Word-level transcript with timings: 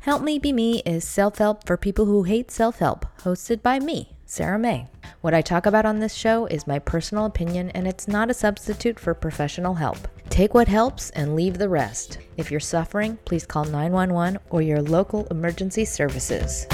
Help 0.00 0.22
Me 0.22 0.38
Be 0.38 0.52
Me 0.52 0.82
is 0.84 1.04
self 1.04 1.38
help 1.38 1.64
for 1.64 1.76
people 1.76 2.06
who 2.06 2.24
hate 2.24 2.50
self 2.50 2.78
help, 2.78 3.06
hosted 3.22 3.62
by 3.62 3.78
me, 3.78 4.10
Sarah 4.26 4.58
May. 4.58 4.88
What 5.20 5.32
I 5.32 5.42
talk 5.42 5.64
about 5.64 5.86
on 5.86 6.00
this 6.00 6.14
show 6.14 6.46
is 6.46 6.66
my 6.66 6.80
personal 6.80 7.24
opinion, 7.24 7.70
and 7.70 7.86
it's 7.86 8.08
not 8.08 8.28
a 8.28 8.34
substitute 8.34 8.98
for 8.98 9.14
professional 9.14 9.74
help. 9.74 9.98
Take 10.28 10.54
what 10.54 10.66
helps 10.66 11.10
and 11.10 11.36
leave 11.36 11.58
the 11.58 11.68
rest. 11.68 12.18
If 12.36 12.50
you're 12.50 12.58
suffering, 12.58 13.18
please 13.24 13.46
call 13.46 13.64
911 13.64 14.40
or 14.50 14.60
your 14.60 14.82
local 14.82 15.26
emergency 15.30 15.84
services. 15.84 16.66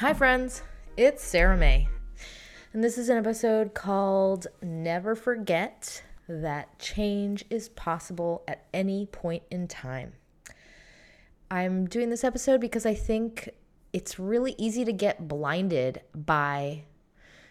Hi, 0.00 0.12
friends. 0.12 0.60
It's 0.98 1.24
Sarah 1.24 1.56
May. 1.56 1.88
And 2.74 2.84
this 2.84 2.98
is 2.98 3.08
an 3.08 3.16
episode 3.16 3.72
called 3.72 4.46
Never 4.60 5.14
Forget 5.14 6.02
That 6.28 6.78
Change 6.78 7.46
is 7.48 7.70
Possible 7.70 8.44
at 8.46 8.66
Any 8.74 9.06
Point 9.06 9.44
in 9.50 9.66
Time. 9.68 10.12
I'm 11.50 11.86
doing 11.86 12.10
this 12.10 12.24
episode 12.24 12.60
because 12.60 12.84
I 12.84 12.92
think 12.92 13.48
it's 13.94 14.18
really 14.18 14.54
easy 14.58 14.84
to 14.84 14.92
get 14.92 15.28
blinded 15.28 16.02
by 16.14 16.82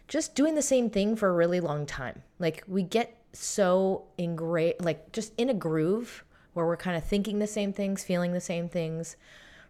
just 0.08 0.36
doing 0.36 0.53
the 0.53 0.61
same 0.61 0.92
thing 0.92 1.16
for 1.16 1.30
a 1.30 1.33
really 1.33 1.59
long 1.59 1.88
time. 1.88 2.22
Like, 2.38 2.64
we 2.67 2.83
get 2.83 3.17
so 3.33 4.03
ingrained, 4.20 4.81
like, 4.81 5.11
just 5.14 5.33
in 5.39 5.50
a 5.50 5.55
groove 5.55 6.23
where 6.53 6.67
we're 6.67 6.77
kind 6.77 6.95
of 6.95 7.03
thinking 7.03 7.39
the 7.39 7.48
same 7.48 7.73
things, 7.73 8.03
feeling 8.03 8.33
the 8.33 8.39
same 8.39 8.70
things, 8.70 9.16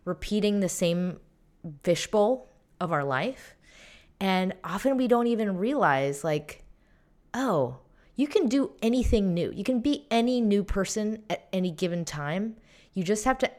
repeating 0.04 0.60
the 0.60 0.68
same 0.68 1.22
fishbowl 1.82 2.50
of 2.80 2.92
our 2.92 3.04
life. 3.04 3.56
And 4.20 4.54
often 4.64 4.98
we 4.98 5.08
don't 5.08 5.28
even 5.28 5.58
realize, 5.58 6.24
like, 6.24 6.64
oh, 7.34 7.80
you 8.16 8.28
can 8.28 8.48
do 8.48 8.72
anything 8.82 9.34
new. 9.34 9.52
You 9.54 9.64
can 9.64 9.82
be 9.82 10.08
any 10.10 10.40
new 10.40 10.64
person 10.64 11.24
at 11.30 11.48
any 11.52 11.72
given 11.72 12.06
time. 12.06 12.56
You 12.94 13.04
just 13.04 13.26
have 13.26 13.38
to 13.40 13.52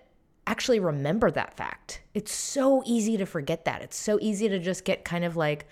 actually 0.47 0.81
remember 0.81 1.31
that 1.31 1.57
fact. 1.57 2.03
It's 2.15 2.33
so 2.33 2.83
easy 2.87 3.17
to 3.19 3.27
forget 3.27 3.65
that. 3.67 3.83
It's 3.83 3.97
so 3.97 4.19
easy 4.21 4.49
to 4.49 4.59
just 4.59 4.85
get 4.85 5.05
kind 5.05 5.25
of 5.25 5.37
like 5.37 5.67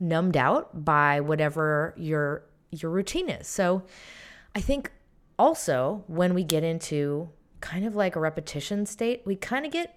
numbed 0.00 0.36
out 0.36 0.84
by 0.84 1.20
whatever 1.20 1.94
your 1.96 2.44
your 2.70 2.90
routine 2.90 3.28
is. 3.28 3.46
So 3.46 3.82
I 4.54 4.60
think 4.60 4.90
also 5.38 6.04
when 6.06 6.32
we 6.32 6.44
get 6.44 6.64
into 6.64 7.28
kind 7.60 7.84
of 7.84 7.94
like 7.94 8.16
a 8.16 8.20
repetition 8.20 8.86
state, 8.86 9.22
we 9.26 9.36
kind 9.36 9.66
of 9.66 9.72
get 9.72 9.96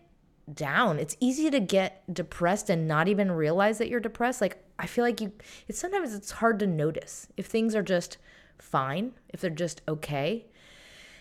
down. 0.53 0.99
It's 0.99 1.17
easy 1.19 1.49
to 1.49 1.59
get 1.59 2.03
depressed 2.13 2.69
and 2.69 2.87
not 2.87 3.07
even 3.07 3.31
realize 3.31 3.77
that 3.77 3.89
you're 3.89 3.99
depressed. 3.99 4.41
Like 4.41 4.63
I 4.77 4.85
feel 4.85 5.03
like 5.03 5.21
you 5.21 5.31
it's 5.67 5.79
sometimes 5.79 6.13
it's 6.13 6.31
hard 6.31 6.59
to 6.59 6.67
notice 6.67 7.27
if 7.37 7.47
things 7.47 7.75
are 7.75 7.83
just 7.83 8.17
fine, 8.59 9.13
if 9.29 9.41
they're 9.41 9.49
just 9.49 9.81
okay. 9.87 10.45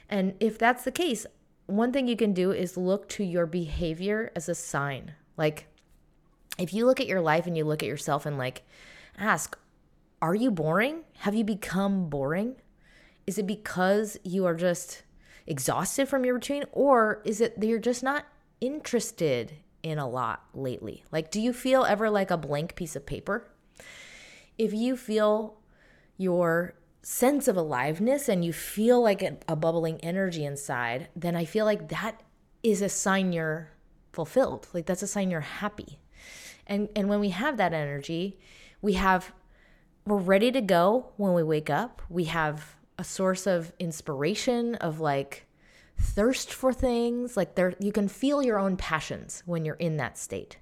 And 0.08 0.34
if 0.40 0.58
that's 0.58 0.84
the 0.84 0.92
case, 0.92 1.26
one 1.66 1.92
thing 1.92 2.06
you 2.06 2.16
can 2.16 2.34
do 2.34 2.52
is 2.52 2.76
look 2.76 3.08
to 3.10 3.24
your 3.24 3.46
behavior 3.46 4.30
as 4.36 4.48
a 4.48 4.54
sign. 4.54 5.12
Like 5.36 5.66
if 6.58 6.74
you 6.74 6.86
look 6.86 7.00
at 7.00 7.06
your 7.06 7.20
life 7.20 7.46
and 7.46 7.56
you 7.56 7.64
look 7.64 7.82
at 7.82 7.88
yourself 7.88 8.26
and 8.26 8.36
like 8.36 8.62
ask, 9.18 9.58
are 10.20 10.34
you 10.34 10.50
boring? 10.50 11.04
Have 11.18 11.34
you 11.34 11.44
become 11.44 12.08
boring? 12.08 12.56
Is 13.26 13.38
it 13.38 13.46
because 13.46 14.18
you 14.22 14.44
are 14.44 14.54
just 14.54 15.02
exhausted 15.46 16.08
from 16.08 16.24
your 16.24 16.34
routine 16.34 16.64
or 16.72 17.22
is 17.24 17.40
it 17.40 17.58
that 17.60 17.66
you're 17.66 17.78
just 17.78 18.02
not 18.02 18.26
interested 18.66 19.56
in 19.82 19.98
a 19.98 20.08
lot 20.08 20.44
lately? 20.54 21.04
Like, 21.12 21.30
do 21.30 21.40
you 21.40 21.52
feel 21.52 21.84
ever 21.84 22.10
like 22.10 22.30
a 22.30 22.36
blank 22.36 22.74
piece 22.74 22.96
of 22.96 23.06
paper? 23.06 23.50
If 24.56 24.72
you 24.72 24.96
feel 24.96 25.58
your 26.16 26.74
sense 27.02 27.48
of 27.48 27.56
aliveness 27.56 28.28
and 28.28 28.44
you 28.44 28.52
feel 28.52 29.02
like 29.02 29.22
a, 29.22 29.36
a, 29.46 29.54
bubbling 29.54 30.00
energy 30.00 30.44
inside, 30.44 31.08
then 31.14 31.36
I 31.36 31.44
feel 31.44 31.66
like 31.66 31.88
that 31.88 32.22
is 32.62 32.80
a 32.80 32.88
sign 32.88 33.32
you're 33.32 33.70
fulfilled. 34.12 34.68
Like 34.72 34.86
that's 34.86 35.02
a 35.02 35.06
sign 35.06 35.30
you're 35.30 35.40
happy. 35.40 35.98
And 36.66 36.88
and 36.96 37.08
when 37.08 37.20
we 37.20 37.28
have 37.28 37.58
that 37.58 37.74
energy, 37.74 38.38
we 38.80 38.94
have 38.94 39.32
we're 40.06 40.16
ready 40.16 40.50
to 40.52 40.60
go 40.60 41.12
when 41.16 41.34
we 41.34 41.42
wake 41.42 41.68
up. 41.68 42.00
We 42.08 42.24
have 42.24 42.76
a 42.98 43.04
source 43.04 43.46
of 43.46 43.72
inspiration 43.78 44.76
of 44.76 45.00
like 45.00 45.46
thirst 45.98 46.52
for 46.52 46.72
things 46.72 47.36
like 47.36 47.54
there 47.54 47.74
you 47.78 47.92
can 47.92 48.08
feel 48.08 48.42
your 48.42 48.58
own 48.58 48.76
passions 48.76 49.42
when 49.46 49.64
you're 49.64 49.74
in 49.76 49.96
that 49.96 50.18
state. 50.18 50.58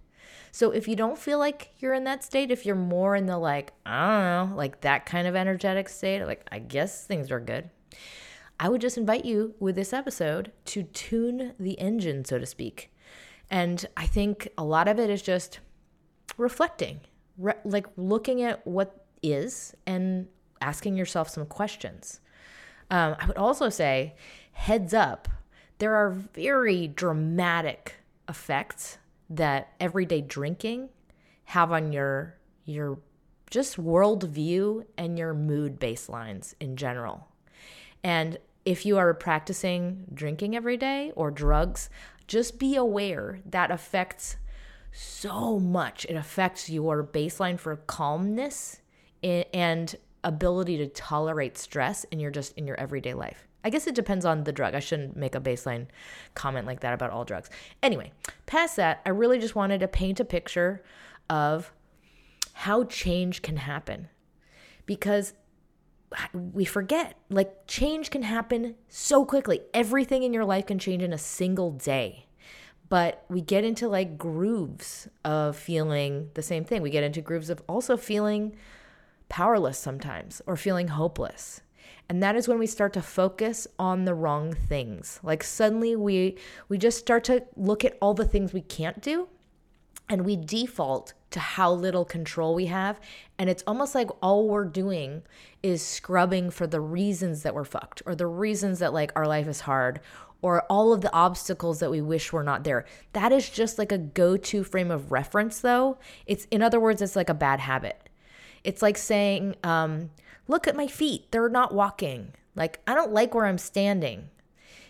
So 0.50 0.70
if 0.70 0.86
you 0.86 0.96
don't 0.96 1.18
feel 1.18 1.38
like 1.38 1.72
you're 1.78 1.94
in 1.94 2.04
that 2.04 2.22
state 2.22 2.50
if 2.50 2.66
you're 2.66 2.76
more 2.76 3.16
in 3.16 3.26
the 3.26 3.38
like 3.38 3.72
i 3.86 4.46
don't 4.46 4.50
know 4.50 4.56
like 4.56 4.82
that 4.82 5.06
kind 5.06 5.26
of 5.26 5.34
energetic 5.34 5.88
state 5.88 6.24
like 6.24 6.46
i 6.52 6.58
guess 6.58 7.06
things 7.06 7.30
are 7.30 7.40
good 7.40 7.70
i 8.60 8.68
would 8.68 8.80
just 8.80 8.98
invite 8.98 9.24
you 9.24 9.54
with 9.58 9.76
this 9.76 9.94
episode 9.94 10.52
to 10.66 10.82
tune 10.82 11.54
the 11.58 11.78
engine 11.80 12.24
so 12.24 12.38
to 12.38 12.46
speak. 12.46 12.92
And 13.50 13.86
i 13.96 14.06
think 14.06 14.48
a 14.58 14.64
lot 14.64 14.88
of 14.88 14.98
it 14.98 15.08
is 15.10 15.22
just 15.22 15.60
reflecting 16.36 17.00
re- 17.38 17.54
like 17.64 17.86
looking 17.96 18.42
at 18.42 18.66
what 18.66 19.06
is 19.22 19.74
and 19.86 20.28
asking 20.60 20.96
yourself 20.96 21.28
some 21.28 21.46
questions. 21.46 22.20
Um, 22.90 23.16
i 23.18 23.26
would 23.26 23.38
also 23.38 23.70
say 23.70 24.16
heads 24.52 24.94
up, 24.94 25.28
there 25.78 25.94
are 25.94 26.10
very 26.10 26.86
dramatic 26.86 27.96
effects 28.28 28.98
that 29.28 29.72
everyday 29.80 30.20
drinking 30.20 30.88
have 31.44 31.72
on 31.72 31.92
your 31.92 32.36
your 32.64 32.98
just 33.50 33.76
worldview 33.76 34.84
and 34.96 35.18
your 35.18 35.34
mood 35.34 35.78
baselines 35.78 36.54
in 36.60 36.76
general. 36.76 37.28
And 38.02 38.38
if 38.64 38.86
you 38.86 38.96
are 38.96 39.12
practicing 39.12 40.06
drinking 40.14 40.56
every 40.56 40.76
day 40.76 41.12
or 41.16 41.30
drugs, 41.30 41.90
just 42.26 42.58
be 42.58 42.76
aware 42.76 43.40
that 43.44 43.70
affects 43.70 44.36
so 44.92 45.58
much. 45.58 46.06
It 46.08 46.14
affects 46.14 46.70
your 46.70 47.04
baseline 47.04 47.58
for 47.58 47.76
calmness 47.76 48.80
and 49.22 49.96
ability 50.24 50.78
to 50.78 50.86
tolerate 50.86 51.58
stress 51.58 52.04
in 52.04 52.20
your 52.20 52.30
just 52.30 52.56
in 52.56 52.66
your 52.66 52.78
everyday 52.78 53.14
life. 53.14 53.48
I 53.64 53.70
guess 53.70 53.86
it 53.86 53.94
depends 53.94 54.24
on 54.24 54.44
the 54.44 54.52
drug. 54.52 54.74
I 54.74 54.80
shouldn't 54.80 55.16
make 55.16 55.34
a 55.34 55.40
baseline 55.40 55.86
comment 56.34 56.66
like 56.66 56.80
that 56.80 56.94
about 56.94 57.10
all 57.10 57.24
drugs. 57.24 57.50
Anyway, 57.82 58.12
past 58.46 58.76
that, 58.76 59.00
I 59.06 59.10
really 59.10 59.38
just 59.38 59.54
wanted 59.54 59.80
to 59.80 59.88
paint 59.88 60.20
a 60.20 60.24
picture 60.24 60.82
of 61.30 61.72
how 62.54 62.84
change 62.84 63.42
can 63.42 63.56
happen 63.56 64.08
because 64.86 65.34
we 66.34 66.64
forget 66.64 67.16
like 67.30 67.66
change 67.66 68.10
can 68.10 68.22
happen 68.22 68.74
so 68.88 69.24
quickly. 69.24 69.60
Everything 69.72 70.22
in 70.22 70.34
your 70.34 70.44
life 70.44 70.66
can 70.66 70.78
change 70.78 71.02
in 71.02 71.12
a 71.12 71.18
single 71.18 71.70
day. 71.70 72.26
But 72.88 73.24
we 73.30 73.40
get 73.40 73.64
into 73.64 73.88
like 73.88 74.18
grooves 74.18 75.08
of 75.24 75.56
feeling 75.56 76.28
the 76.34 76.42
same 76.42 76.64
thing. 76.64 76.82
We 76.82 76.90
get 76.90 77.04
into 77.04 77.22
grooves 77.22 77.48
of 77.48 77.62
also 77.66 77.96
feeling 77.96 78.54
powerless 79.30 79.78
sometimes 79.78 80.42
or 80.46 80.56
feeling 80.56 80.88
hopeless 80.88 81.62
and 82.12 82.22
that 82.22 82.36
is 82.36 82.46
when 82.46 82.58
we 82.58 82.66
start 82.66 82.92
to 82.92 83.00
focus 83.00 83.66
on 83.78 84.04
the 84.04 84.12
wrong 84.12 84.52
things 84.52 85.18
like 85.22 85.42
suddenly 85.42 85.96
we 85.96 86.36
we 86.68 86.76
just 86.76 86.98
start 86.98 87.24
to 87.24 87.42
look 87.56 87.86
at 87.86 87.96
all 88.02 88.12
the 88.12 88.26
things 88.26 88.52
we 88.52 88.60
can't 88.60 89.00
do 89.00 89.28
and 90.10 90.26
we 90.26 90.36
default 90.36 91.14
to 91.30 91.40
how 91.40 91.72
little 91.72 92.04
control 92.04 92.54
we 92.54 92.66
have 92.66 93.00
and 93.38 93.48
it's 93.48 93.64
almost 93.66 93.94
like 93.94 94.10
all 94.20 94.46
we're 94.46 94.66
doing 94.66 95.22
is 95.62 95.80
scrubbing 95.80 96.50
for 96.50 96.66
the 96.66 96.82
reasons 96.82 97.44
that 97.44 97.54
we're 97.54 97.64
fucked 97.64 98.02
or 98.04 98.14
the 98.14 98.26
reasons 98.26 98.78
that 98.80 98.92
like 98.92 99.10
our 99.16 99.26
life 99.26 99.48
is 99.48 99.60
hard 99.60 99.98
or 100.42 100.64
all 100.64 100.92
of 100.92 101.00
the 101.00 101.12
obstacles 101.14 101.78
that 101.78 101.90
we 101.90 102.02
wish 102.02 102.30
were 102.32 102.42
not 102.42 102.64
there. 102.64 102.84
That 103.12 103.30
is 103.30 103.48
just 103.48 103.78
like 103.78 103.92
a 103.92 103.96
go 103.96 104.36
to 104.36 104.64
frame 104.64 104.90
of 104.90 105.12
reference, 105.12 105.60
though. 105.60 105.98
It's, 106.26 106.48
in 106.50 106.62
other 106.62 106.80
words, 106.80 107.00
it's 107.00 107.14
like 107.14 107.28
a 107.28 107.34
bad 107.34 107.60
habit. 107.60 108.08
It's 108.64 108.82
like 108.82 108.98
saying, 108.98 109.54
um, 109.62 110.10
Look 110.48 110.66
at 110.66 110.76
my 110.76 110.86
feet, 110.86 111.30
they're 111.30 111.48
not 111.48 111.74
walking. 111.74 112.34
Like, 112.54 112.80
I 112.86 112.94
don't 112.94 113.12
like 113.12 113.34
where 113.34 113.46
I'm 113.46 113.58
standing. 113.58 114.28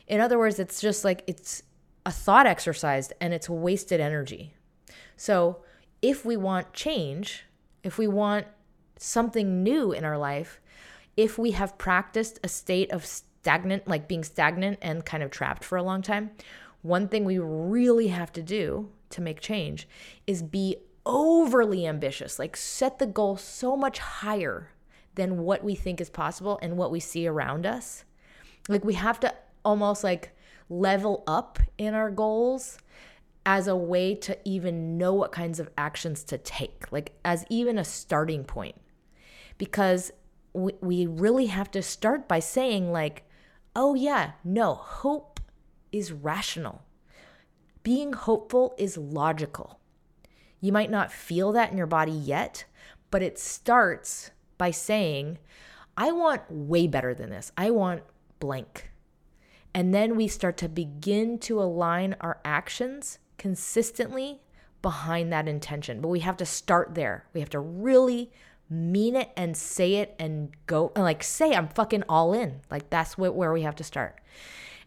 In 0.06 0.20
other 0.20 0.38
words, 0.38 0.58
it's 0.58 0.80
just 0.80 1.04
like 1.04 1.22
it's 1.26 1.62
a 2.04 2.10
thought 2.10 2.46
exercise 2.46 3.12
and 3.20 3.32
it's 3.32 3.48
wasted 3.48 4.00
energy. 4.00 4.54
So, 5.16 5.62
if 6.00 6.24
we 6.24 6.36
want 6.36 6.72
change, 6.72 7.44
if 7.84 7.98
we 7.98 8.08
want 8.08 8.46
something 8.96 9.62
new 9.62 9.92
in 9.92 10.04
our 10.04 10.18
life, 10.18 10.60
if 11.16 11.38
we 11.38 11.52
have 11.52 11.78
practiced 11.78 12.40
a 12.42 12.48
state 12.48 12.90
of 12.90 13.06
stagnant, 13.06 13.86
like 13.86 14.08
being 14.08 14.24
stagnant 14.24 14.78
and 14.82 15.04
kind 15.04 15.22
of 15.22 15.30
trapped 15.30 15.62
for 15.62 15.76
a 15.76 15.82
long 15.82 16.02
time, 16.02 16.30
one 16.82 17.06
thing 17.06 17.24
we 17.24 17.38
really 17.38 18.08
have 18.08 18.32
to 18.32 18.42
do 18.42 18.88
to 19.10 19.20
make 19.20 19.40
change 19.40 19.86
is 20.26 20.42
be 20.42 20.76
overly 21.06 21.86
ambitious, 21.86 22.38
like 22.38 22.56
set 22.56 22.98
the 22.98 23.06
goal 23.06 23.36
so 23.36 23.76
much 23.76 23.98
higher 23.98 24.70
than 25.14 25.38
what 25.38 25.62
we 25.64 25.74
think 25.74 26.00
is 26.00 26.10
possible 26.10 26.58
and 26.62 26.76
what 26.76 26.90
we 26.90 27.00
see 27.00 27.26
around 27.26 27.66
us. 27.66 28.04
Like 28.68 28.84
we 28.84 28.94
have 28.94 29.20
to 29.20 29.34
almost 29.64 30.02
like 30.04 30.36
level 30.68 31.22
up 31.26 31.58
in 31.78 31.94
our 31.94 32.10
goals 32.10 32.78
as 33.44 33.66
a 33.66 33.76
way 33.76 34.14
to 34.14 34.38
even 34.44 34.96
know 34.96 35.12
what 35.12 35.32
kinds 35.32 35.58
of 35.58 35.68
actions 35.76 36.22
to 36.24 36.38
take, 36.38 36.90
like 36.92 37.12
as 37.24 37.44
even 37.50 37.78
a 37.78 37.84
starting 37.84 38.44
point. 38.44 38.76
Because 39.58 40.12
we, 40.52 40.72
we 40.80 41.06
really 41.06 41.46
have 41.46 41.70
to 41.72 41.82
start 41.82 42.28
by 42.28 42.38
saying, 42.38 42.92
like, 42.92 43.24
oh, 43.74 43.94
yeah, 43.94 44.32
no, 44.44 44.74
hope 44.74 45.40
is 45.90 46.12
rational. 46.12 46.82
Being 47.82 48.12
hopeful 48.12 48.74
is 48.78 48.96
logical. 48.96 49.80
You 50.60 50.72
might 50.72 50.90
not 50.90 51.12
feel 51.12 51.52
that 51.52 51.72
in 51.72 51.78
your 51.78 51.86
body 51.86 52.12
yet, 52.12 52.64
but 53.10 53.22
it 53.22 53.38
starts 53.38 54.30
by 54.62 54.70
saying, 54.70 55.38
I 55.96 56.12
want 56.12 56.42
way 56.48 56.86
better 56.86 57.14
than 57.14 57.30
this. 57.30 57.50
I 57.56 57.70
want 57.70 58.04
blank. 58.38 58.92
And 59.74 59.92
then 59.92 60.14
we 60.14 60.28
start 60.28 60.56
to 60.58 60.68
begin 60.68 61.40
to 61.40 61.60
align 61.60 62.14
our 62.20 62.38
actions 62.44 63.18
consistently 63.38 64.40
behind 64.80 65.32
that 65.32 65.48
intention. 65.48 66.00
But 66.00 66.10
we 66.10 66.20
have 66.20 66.36
to 66.36 66.46
start 66.46 66.94
there. 66.94 67.24
We 67.34 67.40
have 67.40 67.50
to 67.50 67.58
really 67.58 68.30
mean 68.70 69.16
it 69.16 69.32
and 69.36 69.56
say 69.56 69.96
it 69.96 70.14
and 70.16 70.50
go 70.66 70.92
and 70.94 71.02
like 71.02 71.24
say 71.24 71.56
I'm 71.56 71.66
fucking 71.66 72.04
all 72.08 72.32
in. 72.32 72.60
Like 72.70 72.88
that's 72.88 73.18
what, 73.18 73.34
where 73.34 73.52
we 73.52 73.62
have 73.62 73.74
to 73.74 73.84
start. 73.84 74.20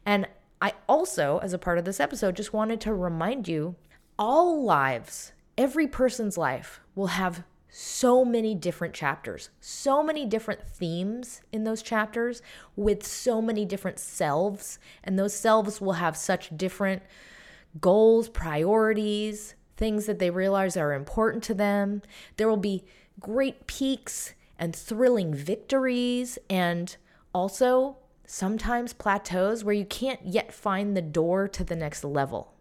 And 0.06 0.25
I 0.62 0.71
also, 0.88 1.39
as 1.44 1.51
a 1.51 1.60
part 1.60 1.80
of 1.80 1.83
this 1.83 2.00
episode, 2.00 2.38
just 2.38 2.54
wanted 2.54 2.80
to 2.80 2.94
remind 2.94 3.50
you 3.50 3.75
all 4.18 4.63
lives, 4.63 5.33
every 5.57 5.86
person's 5.86 6.38
life 6.38 6.80
will 6.95 7.07
have 7.07 7.44
so 7.77 8.24
many 8.24 8.56
different 8.56 8.94
chapters, 8.94 9.50
so 9.60 10.01
many 10.01 10.25
different 10.25 10.66
themes 10.66 11.42
in 11.51 11.66
those 11.66 11.81
chapters 11.81 12.42
with 12.77 13.06
so 13.06 13.42
many 13.42 13.66
different 13.66 14.00
selves. 14.00 14.80
And 15.04 15.19
those 15.19 15.33
selves 15.33 15.81
will 15.81 15.94
have 15.94 16.16
such 16.16 16.56
different 16.56 17.04
goals, 17.81 18.30
priorities, 18.30 19.56
things 19.75 20.06
that 20.06 20.19
they 20.19 20.30
realize 20.30 20.77
are 20.77 20.94
important 20.94 21.44
to 21.44 21.54
them. 21.54 22.01
There 22.38 22.48
will 22.48 22.56
be 22.56 22.86
great 23.19 23.68
peaks 23.68 24.36
and 24.57 24.74
thrilling 24.74 25.33
victories, 25.33 26.39
and 26.50 26.95
also 27.33 27.98
sometimes 28.25 28.94
plateaus 28.94 29.66
where 29.66 29.75
you 29.75 29.83
can't 29.83 30.21
yet 30.24 30.54
find 30.54 30.95
the 30.95 31.01
door 31.01 31.50
to 31.50 31.66
the 31.66 31.75
next 31.75 32.06
level. 32.06 32.54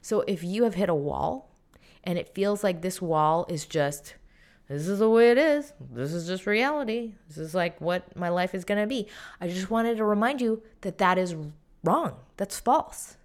So 0.00 0.22
if 0.22 0.42
you 0.42 0.64
have 0.64 0.74
hit 0.74 0.88
a 0.88 0.96
wall 0.96 1.54
and 2.02 2.18
it 2.18 2.34
feels 2.34 2.64
like 2.64 2.82
this 2.82 3.00
wall 3.00 3.46
is 3.48 3.66
just, 3.66 4.16
this 4.72 4.88
is 4.88 5.00
the 5.00 5.08
way 5.08 5.30
it 5.30 5.38
is, 5.38 5.72
this 5.92 6.12
is 6.12 6.26
just 6.26 6.46
reality, 6.46 7.12
this 7.28 7.38
is 7.38 7.54
like 7.54 7.80
what 7.80 8.16
my 8.16 8.28
life 8.28 8.54
is 8.54 8.64
gonna 8.64 8.86
be, 8.86 9.06
I 9.40 9.48
just 9.48 9.70
wanted 9.70 9.96
to 9.98 10.04
remind 10.04 10.40
you 10.40 10.62
that 10.80 10.98
that 10.98 11.18
is 11.18 11.36
wrong. 11.84 12.16
That's 12.36 12.58
false. 12.58 13.16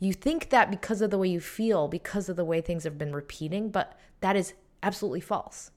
You 0.00 0.12
think 0.12 0.50
that 0.50 0.70
because 0.70 1.00
of 1.00 1.10
the 1.10 1.18
way 1.18 1.28
you 1.28 1.40
feel, 1.40 1.88
because 1.88 2.28
of 2.28 2.36
the 2.36 2.44
way 2.44 2.60
things 2.60 2.84
have 2.84 2.98
been 2.98 3.14
repeating, 3.14 3.70
but 3.70 3.98
that 4.20 4.36
is 4.36 4.54
absolutely 4.82 5.20
false. 5.20 5.70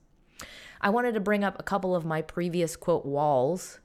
I 0.80 0.90
wanted 0.90 1.14
to 1.14 1.20
bring 1.20 1.44
up 1.44 1.58
a 1.58 1.62
couple 1.62 1.94
of 1.94 2.04
my 2.04 2.22
previous 2.22 2.76
quote 2.76 3.04
walls 3.04 3.80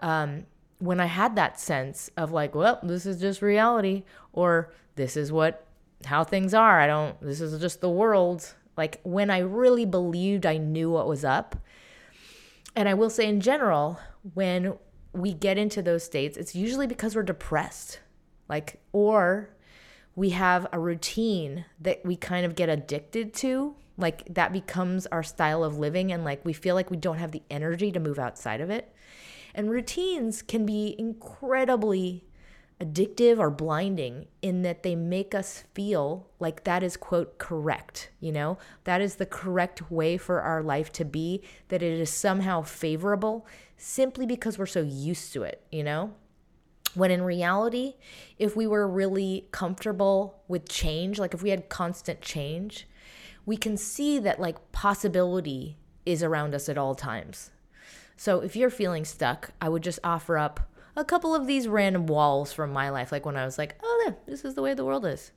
um, 0.00 0.46
when 0.78 1.00
I 1.00 1.06
had 1.06 1.36
that 1.36 1.60
sense 1.60 2.10
of 2.16 2.32
like, 2.32 2.54
well, 2.54 2.80
this 2.82 3.06
is 3.06 3.20
just 3.20 3.42
reality, 3.42 4.04
or 4.32 4.72
this 4.96 5.16
is 5.16 5.30
what 5.30 5.66
how 6.04 6.24
things 6.24 6.52
are. 6.52 6.80
I 6.80 6.86
don't. 6.86 7.20
This 7.20 7.40
is 7.40 7.60
just 7.60 7.80
the 7.80 7.90
world. 7.90 8.54
Like 8.76 9.00
when 9.02 9.30
I 9.30 9.38
really 9.38 9.84
believed 9.84 10.46
I 10.46 10.56
knew 10.56 10.90
what 10.90 11.08
was 11.08 11.24
up. 11.24 11.56
And 12.74 12.88
I 12.88 12.94
will 12.94 13.10
say 13.10 13.28
in 13.28 13.40
general, 13.40 14.00
when 14.34 14.74
we 15.12 15.34
get 15.34 15.58
into 15.58 15.82
those 15.82 16.04
states, 16.04 16.36
it's 16.36 16.54
usually 16.54 16.86
because 16.86 17.14
we're 17.14 17.22
depressed, 17.22 18.00
like 18.48 18.80
or 18.92 19.50
we 20.14 20.30
have 20.30 20.66
a 20.72 20.78
routine 20.78 21.64
that 21.80 22.04
we 22.04 22.16
kind 22.16 22.46
of 22.46 22.54
get 22.54 22.68
addicted 22.68 23.34
to. 23.34 23.74
Like 23.98 24.24
that 24.34 24.52
becomes 24.52 25.06
our 25.06 25.22
style 25.22 25.62
of 25.64 25.78
living 25.78 26.12
and 26.12 26.24
like 26.24 26.44
we 26.44 26.52
feel 26.52 26.74
like 26.74 26.90
we 26.90 26.96
don't 26.96 27.18
have 27.18 27.32
the 27.32 27.42
energy 27.50 27.92
to 27.92 28.00
move 28.00 28.18
outside 28.18 28.60
of 28.60 28.70
it. 28.70 28.94
And 29.54 29.70
routines 29.70 30.40
can 30.40 30.64
be 30.64 30.94
incredibly 30.98 32.24
addictive 32.80 33.38
or 33.38 33.50
blinding 33.50 34.26
in 34.40 34.62
that 34.62 34.82
they 34.82 34.96
make 34.96 35.34
us 35.34 35.64
feel 35.74 36.28
like 36.40 36.64
that 36.64 36.82
is 36.82 36.96
quote 36.96 37.38
correct 37.38 38.10
you 38.18 38.32
know 38.32 38.58
that 38.84 39.00
is 39.00 39.16
the 39.16 39.26
correct 39.26 39.90
way 39.90 40.16
for 40.16 40.40
our 40.40 40.62
life 40.62 40.90
to 40.90 41.04
be 41.04 41.40
that 41.68 41.82
it 41.82 42.00
is 42.00 42.10
somehow 42.10 42.60
favorable 42.60 43.46
simply 43.76 44.26
because 44.26 44.58
we're 44.58 44.66
so 44.66 44.82
used 44.82 45.32
to 45.32 45.42
it 45.44 45.64
you 45.70 45.84
know 45.84 46.12
when 46.94 47.10
in 47.10 47.22
reality, 47.22 47.94
if 48.38 48.54
we 48.54 48.66
were 48.66 48.86
really 48.86 49.46
comfortable 49.50 50.42
with 50.48 50.68
change, 50.68 51.18
like 51.18 51.34
if 51.34 51.42
we 51.42 51.50
had 51.50 51.68
constant 51.68 52.20
change, 52.20 52.86
we 53.46 53.56
can 53.56 53.76
see 53.76 54.18
that 54.18 54.40
like 54.40 54.72
possibility 54.72 55.76
is 56.04 56.22
around 56.22 56.54
us 56.54 56.68
at 56.68 56.78
all 56.78 56.94
times. 56.94 57.50
So 58.16 58.40
if 58.40 58.54
you're 58.54 58.70
feeling 58.70 59.04
stuck, 59.04 59.50
I 59.60 59.68
would 59.68 59.82
just 59.82 60.00
offer 60.04 60.36
up 60.36 60.68
a 60.96 61.04
couple 61.04 61.34
of 61.34 61.46
these 61.46 61.68
random 61.68 62.06
walls 62.06 62.52
from 62.52 62.72
my 62.72 62.90
life, 62.90 63.12
like 63.12 63.24
when 63.24 63.36
I 63.36 63.44
was 63.44 63.58
like, 63.58 63.76
oh, 63.82 64.04
yeah, 64.06 64.14
this 64.26 64.44
is 64.44 64.54
the 64.54 64.62
way 64.62 64.74
the 64.74 64.84
world 64.84 65.06
is. 65.06 65.32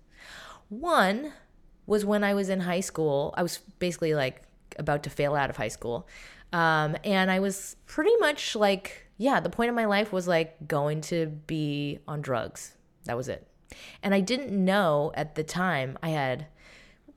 One 0.69 1.33
was 1.85 2.03
when 2.03 2.23
I 2.23 2.33
was 2.33 2.49
in 2.49 2.61
high 2.61 2.79
school. 2.79 3.33
I 3.37 3.43
was 3.43 3.59
basically 3.79 4.15
like 4.15 4.43
about 4.77 5.03
to 5.03 5.09
fail 5.09 5.35
out 5.35 5.49
of 5.49 5.57
high 5.57 5.69
school. 5.69 6.07
Um, 6.51 6.95
and 7.03 7.29
I 7.29 7.39
was 7.39 7.75
pretty 7.85 8.15
much 8.17 8.55
like 8.55 9.05
yeah, 9.17 9.39
the 9.39 9.49
point 9.49 9.69
of 9.69 9.75
my 9.75 9.85
life 9.85 10.11
was 10.11 10.27
like 10.27 10.67
going 10.67 11.01
to 11.01 11.27
be 11.47 11.99
on 12.07 12.21
drugs. 12.21 12.73
That 13.05 13.15
was 13.15 13.29
it. 13.29 13.47
And 14.03 14.13
I 14.13 14.19
didn't 14.19 14.51
know 14.51 15.11
at 15.15 15.35
the 15.35 15.43
time 15.43 15.97
I 16.03 16.09
had 16.09 16.47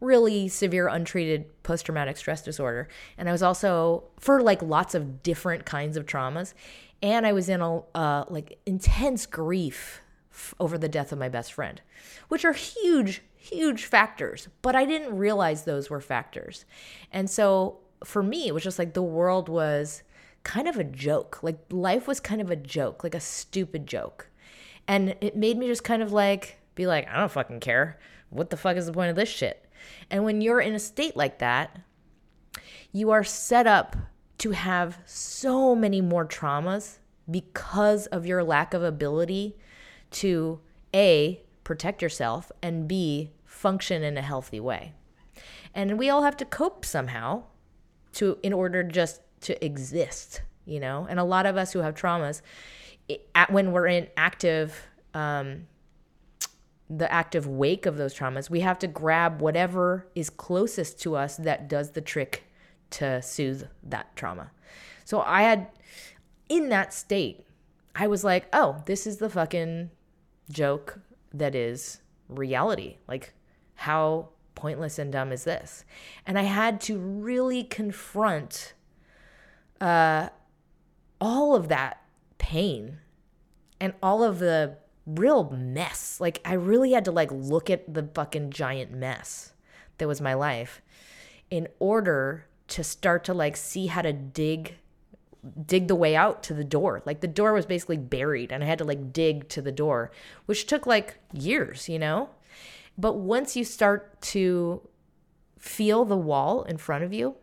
really 0.01 0.47
severe 0.49 0.87
untreated 0.87 1.63
post 1.65 1.87
traumatic 1.87 2.17
stress 2.17 2.43
disorder. 2.43 2.89
And 3.17 3.29
I 3.29 3.33
was 3.33 3.43
also 3.43 4.05
for 4.21 4.41
like 4.41 4.63
lots 4.63 4.95
of 4.95 5.23
different 5.25 5.67
kinds 5.67 5.97
of 5.97 6.07
traumas. 6.07 6.55
And 7.03 7.27
I 7.27 7.33
was 7.33 7.49
in 7.49 7.61
a 7.61 7.81
uh, 7.95 8.25
like 8.29 8.59
intense 8.67 9.27
grief 9.27 10.01
f- 10.33 10.55
over 10.59 10.77
the 10.77 10.89
death 10.89 11.13
of 11.13 11.19
my 11.19 11.29
best 11.29 11.53
friend, 11.53 11.81
which 12.29 12.45
are 12.45 12.53
huge, 12.53 13.23
huge 13.37 13.85
factors. 13.85 14.49
But 14.63 14.75
I 14.75 14.85
didn't 14.85 15.17
realize 15.17 15.65
those 15.65 15.91
were 15.91 16.01
factors. 16.01 16.65
And 17.13 17.31
so 17.31 17.79
for 18.05 18.23
me, 18.23 18.49
it 18.49 18.55
was 18.55 18.63
just 18.63 18.79
like 18.79 18.95
the 18.95 19.03
world 19.03 19.49
was 19.49 20.03
kind 20.43 20.69
of 20.69 20.77
a 20.77 20.85
joke. 20.85 21.41
Like 21.43 21.59
life 21.71 22.07
was 22.07 22.21
kind 22.21 22.41
of 22.41 22.51
a 22.51 22.57
joke, 22.57 23.05
like 23.05 23.15
a 23.15 23.21
stupid 23.21 23.87
joke. 23.87 24.29
And 24.87 25.15
it 25.21 25.37
made 25.37 25.59
me 25.59 25.67
just 25.67 25.85
kind 25.85 26.03
of 26.03 26.13
like 26.13 26.59
be 26.75 26.87
like, 26.87 27.09
I 27.09 27.19
don't 27.19 27.31
fucking 27.31 27.61
care. 27.61 27.99
What 28.31 28.51
the 28.51 28.57
fuck 28.57 28.77
is 28.77 28.87
the 28.87 28.93
point 28.93 29.11
of 29.11 29.17
this 29.17 29.29
shit? 29.29 29.67
And 30.11 30.25
when 30.25 30.41
you're 30.41 30.61
in 30.61 30.75
a 30.75 30.79
state 30.79 31.17
like 31.17 31.39
that, 31.39 31.79
you 32.93 33.11
are 33.11 33.25
set 33.25 33.67
up 33.67 33.97
to 34.39 34.53
have 34.53 34.99
so 35.05 35.75
many 35.75 36.01
more 36.01 36.25
traumas 36.25 36.99
because 37.31 38.07
of 38.07 38.25
your 38.25 38.43
lack 38.43 38.73
of 38.73 38.83
ability 38.83 39.57
to 40.11 40.61
A, 40.95 41.43
protect 41.65 42.01
yourself, 42.01 42.51
and 42.63 42.89
B, 42.89 43.33
function 43.45 44.03
in 44.03 44.17
a 44.17 44.23
healthy 44.23 44.61
way. 44.61 44.93
And 45.75 45.99
we 45.99 46.09
all 46.09 46.23
have 46.23 46.37
to 46.39 46.45
cope 46.45 46.85
somehow 46.85 47.43
to 48.15 48.39
in 48.43 48.53
order 48.53 48.83
just 48.83 49.21
to 49.43 49.65
exist, 49.65 50.43
you 50.65 50.81
know? 50.81 51.07
And 51.09 51.21
a 51.21 51.25
lot 51.25 51.47
of 51.47 51.57
us 51.57 51.73
who 51.73 51.81
have 51.81 51.95
traumas, 51.95 52.41
it, 53.09 53.29
at, 53.35 53.53
when 53.53 53.73
we're 53.73 53.87
in 53.87 54.09
active, 54.17 54.87
um, 55.15 55.67
the 56.89 57.11
active 57.13 57.47
wake 57.47 57.85
of 57.85 57.97
those 57.97 58.15
traumas, 58.15 58.49
we 58.49 58.61
have 58.61 58.79
to 58.79 58.87
grab 58.87 59.43
whatever 59.43 60.07
is 60.15 60.31
closest 60.31 61.01
to 61.03 61.17
us 61.17 61.37
that 61.37 61.69
does 61.69 61.91
the 61.91 62.01
trick 62.01 62.48
to 62.91 63.23
soothe 63.23 63.69
that 63.83 64.15
trauma. 64.17 64.51
So 65.05 65.21
I 65.23 65.43
had, 65.43 65.69
in 66.49 66.69
that 66.69 66.93
state, 66.93 67.45
I 67.95 68.07
was 68.07 68.25
like, 68.25 68.47
oh, 68.53 68.83
this 68.87 69.07
is 69.07 69.19
the 69.19 69.31
fucking 69.31 69.91
joke 70.51 71.01
that 71.33 71.55
is 71.55 72.01
reality. 72.29 72.97
Like, 73.07 73.35
how 73.75 74.31
pointless 74.55 74.99
and 74.99 75.13
dumb 75.13 75.33
is 75.33 75.45
this? 75.45 75.85
And 76.27 76.39
I 76.39 76.43
had 76.43 76.81
to 76.83 76.99
really 76.99 77.65
confront 77.65 78.75
uh, 79.81 80.29
all 81.21 81.55
of 81.55 81.69
that 81.69 82.03
pain 82.39 82.99
and 83.81 83.95
all 84.03 84.25
of 84.25 84.39
the 84.39 84.77
real 85.07 85.51
mess. 85.51 86.21
Like 86.21 86.41
I 86.45 86.55
really 86.55 86.93
had 86.93 87.05
to 87.07 87.13
like 87.13 87.31
look 87.33 87.71
at 87.71 87.93
the 87.93 88.09
fucking 88.15 88.51
giant 88.51 88.93
mess 88.93 89.53
that 89.99 90.09
was 90.09 90.21
my 90.21 90.35
life 90.35 90.83
in 91.51 91.69
order 91.79 92.47
to 92.69 92.85
start 92.85 93.25
to 93.25 93.35
like 93.35 93.57
see 93.57 93.87
how 93.87 94.03
to 94.03 94.13
dig 94.13 94.77
dig 95.67 95.87
the 95.87 95.95
way 95.95 96.17
out 96.17 96.43
to 96.43 96.55
the 96.55 96.65
door. 96.65 97.03
Like 97.07 97.21
the 97.21 97.29
door 97.29 97.53
was 97.53 97.65
basically 97.65 97.97
buried 97.97 98.53
and 98.53 98.63
I 98.63 98.67
had 98.67 98.79
to 98.79 98.85
like 98.85 99.13
dig 99.13 99.49
to 99.51 99.63
the 99.63 99.73
door, 99.73 100.11
which 100.47 100.67
took 100.67 100.87
like 100.87 101.19
years, 101.33 101.89
you 101.89 101.99
know? 101.99 102.31
But 102.99 103.15
once 103.15 103.57
you 103.57 103.65
start 103.65 104.21
to 104.23 104.83
feel 105.59 106.05
the 106.05 106.17
wall 106.17 106.65
in 106.65 106.77
front 106.77 107.05
of 107.05 107.13
you, 107.13 107.37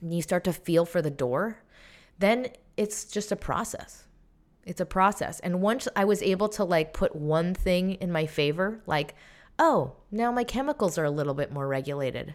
and 0.00 0.14
you 0.14 0.22
start 0.22 0.44
to 0.44 0.52
feel 0.52 0.84
for 0.84 1.02
the 1.02 1.10
door, 1.10 1.58
then 2.18 2.48
it's 2.76 3.04
just 3.04 3.32
a 3.32 3.36
process. 3.36 4.04
It's 4.64 4.80
a 4.80 4.86
process. 4.86 5.40
And 5.40 5.60
once 5.60 5.88
I 5.96 6.04
was 6.04 6.22
able 6.22 6.48
to 6.50 6.64
like 6.64 6.92
put 6.92 7.16
one 7.16 7.54
thing 7.54 7.94
in 7.94 8.12
my 8.12 8.26
favor, 8.26 8.80
like, 8.86 9.14
oh, 9.58 9.94
now 10.10 10.30
my 10.30 10.44
chemicals 10.44 10.98
are 10.98 11.04
a 11.04 11.10
little 11.10 11.34
bit 11.34 11.52
more 11.52 11.66
regulated. 11.66 12.34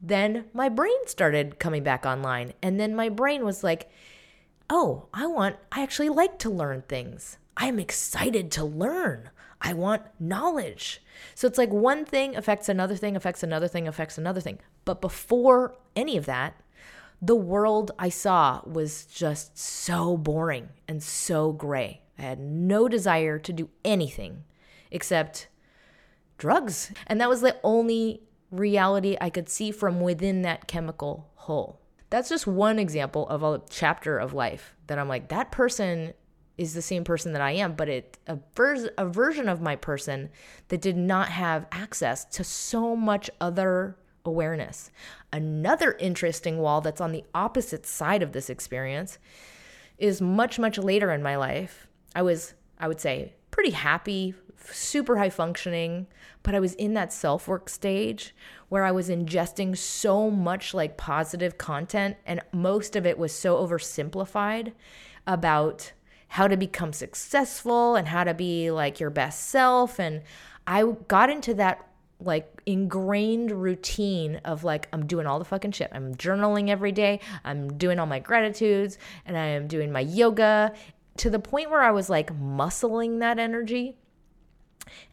Then 0.00 0.46
my 0.52 0.68
brain 0.68 1.06
started 1.06 1.58
coming 1.58 1.82
back 1.82 2.06
online. 2.06 2.52
And 2.62 2.80
then 2.80 2.94
my 2.94 3.08
brain 3.08 3.44
was 3.44 3.62
like, 3.62 3.90
oh, 4.68 5.08
I 5.12 5.26
want, 5.26 5.56
I 5.72 5.82
actually 5.82 6.08
like 6.08 6.38
to 6.40 6.50
learn 6.50 6.82
things. 6.82 7.38
I'm 7.56 7.78
excited 7.78 8.50
to 8.52 8.64
learn. 8.64 9.30
I 9.60 9.74
want 9.74 10.02
knowledge. 10.18 11.02
So 11.34 11.46
it's 11.46 11.58
like 11.58 11.70
one 11.70 12.04
thing 12.04 12.34
affects 12.34 12.68
another 12.68 12.96
thing, 12.96 13.16
affects 13.16 13.42
another 13.42 13.68
thing, 13.68 13.86
affects 13.86 14.16
another 14.16 14.40
thing. 14.40 14.58
But 14.84 15.02
before 15.02 15.76
any 15.94 16.16
of 16.16 16.24
that, 16.26 16.54
the 17.20 17.36
world 17.36 17.90
I 17.98 18.08
saw 18.08 18.62
was 18.64 19.04
just 19.04 19.58
so 19.58 20.16
boring 20.16 20.70
and 20.88 21.02
so 21.02 21.52
gray. 21.52 22.00
I 22.18 22.22
had 22.22 22.40
no 22.40 22.88
desire 22.88 23.38
to 23.38 23.52
do 23.52 23.68
anything 23.84 24.44
except 24.90 25.48
drugs. 26.38 26.92
And 27.06 27.20
that 27.20 27.28
was 27.28 27.42
the 27.42 27.56
only 27.62 28.22
reality 28.50 29.16
I 29.20 29.30
could 29.30 29.48
see 29.48 29.70
from 29.70 30.00
within 30.00 30.42
that 30.42 30.66
chemical 30.66 31.30
hole. 31.34 31.80
That's 32.10 32.28
just 32.28 32.46
one 32.46 32.78
example 32.78 33.28
of 33.28 33.42
a 33.42 33.62
chapter 33.70 34.18
of 34.18 34.34
life 34.34 34.74
that 34.88 34.98
I'm 34.98 35.08
like, 35.08 35.28
that 35.28 35.52
person 35.52 36.12
is 36.58 36.74
the 36.74 36.82
same 36.82 37.04
person 37.04 37.32
that 37.32 37.40
I 37.40 37.52
am, 37.52 37.74
but 37.74 37.88
it 37.88 38.18
a, 38.26 38.38
vers- 38.54 38.90
a 38.98 39.06
version 39.06 39.48
of 39.48 39.62
my 39.62 39.76
person 39.76 40.28
that 40.68 40.82
did 40.82 40.96
not 40.96 41.30
have 41.30 41.66
access 41.72 42.24
to 42.26 42.44
so 42.44 42.94
much 42.94 43.30
other 43.40 43.96
awareness. 44.24 44.90
Another 45.32 45.92
interesting 45.92 46.58
wall 46.58 46.80
that's 46.80 47.00
on 47.00 47.12
the 47.12 47.24
opposite 47.34 47.86
side 47.86 48.22
of 48.22 48.32
this 48.32 48.50
experience 48.50 49.18
is 49.96 50.20
much 50.20 50.58
much 50.58 50.76
later 50.76 51.10
in 51.12 51.22
my 51.22 51.36
life. 51.36 51.86
I 52.14 52.22
was 52.22 52.54
I 52.78 52.88
would 52.88 53.00
say 53.00 53.32
pretty 53.50 53.70
happy, 53.70 54.34
super 54.70 55.18
high 55.18 55.30
functioning, 55.30 56.06
but 56.42 56.54
I 56.54 56.60
was 56.60 56.74
in 56.74 56.94
that 56.94 57.12
self 57.12 57.48
work 57.48 57.68
stage 57.68 58.34
where 58.68 58.84
I 58.84 58.92
was 58.92 59.08
ingesting 59.08 59.76
so 59.76 60.30
much 60.30 60.74
like 60.74 60.96
positive 60.96 61.58
content, 61.58 62.16
and 62.24 62.40
most 62.52 62.96
of 62.96 63.06
it 63.06 63.18
was 63.18 63.32
so 63.32 63.56
oversimplified 63.56 64.72
about 65.26 65.92
how 66.28 66.46
to 66.46 66.56
become 66.56 66.92
successful 66.92 67.96
and 67.96 68.08
how 68.08 68.22
to 68.24 68.32
be 68.32 68.70
like 68.70 69.00
your 69.00 69.10
best 69.10 69.48
self. 69.48 69.98
And 69.98 70.22
I 70.66 70.84
got 71.08 71.28
into 71.28 71.54
that 71.54 71.86
like 72.20 72.62
ingrained 72.66 73.50
routine 73.50 74.40
of 74.44 74.62
like 74.62 74.88
I'm 74.92 75.06
doing 75.06 75.26
all 75.26 75.38
the 75.38 75.44
fucking 75.44 75.72
shit. 75.72 75.90
I'm 75.92 76.14
journaling 76.14 76.68
every 76.68 76.92
day. 76.92 77.20
I'm 77.44 77.76
doing 77.78 77.98
all 77.98 78.06
my 78.06 78.18
gratitudes 78.18 78.98
and 79.26 79.36
I 79.36 79.46
am 79.46 79.66
doing 79.66 79.90
my 79.90 80.00
yoga 80.00 80.72
to 81.16 81.30
the 81.30 81.38
point 81.38 81.70
where 81.70 81.82
I 81.82 81.90
was 81.90 82.08
like 82.08 82.32
muscling 82.38 83.20
that 83.20 83.38
energy 83.38 83.96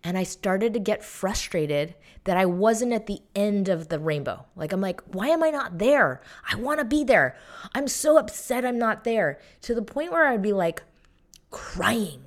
and 0.04 0.18
I 0.18 0.24
started 0.24 0.74
to 0.74 0.80
get 0.80 1.04
frustrated 1.04 1.96
that 2.24 2.38
I 2.38 2.46
wasn't 2.46 2.94
at 2.94 3.08
the 3.08 3.22
end 3.36 3.70
of 3.70 3.90
the 3.90 4.00
rainbow. 4.00 4.46
Like, 4.56 4.74
I'm 4.74 4.82
like, 4.82 5.02
why 5.14 5.28
am 5.28 5.44
I 5.44 5.50
not 5.50 5.78
there? 5.78 6.22
I 6.52 6.56
want 6.56 6.80
to 6.80 6.86
be 6.86 7.04
there. 7.04 7.38
I'm 7.74 7.88
so 7.88 8.18
upset 8.18 8.66
I'm 8.66 8.78
not 8.78 9.04
there. 9.04 9.40
To 9.62 9.74
the 9.74 9.82
point 9.82 10.12
where 10.12 10.28
I'd 10.28 10.42
be 10.42 10.54
like 10.54 10.84
crying, 11.52 12.26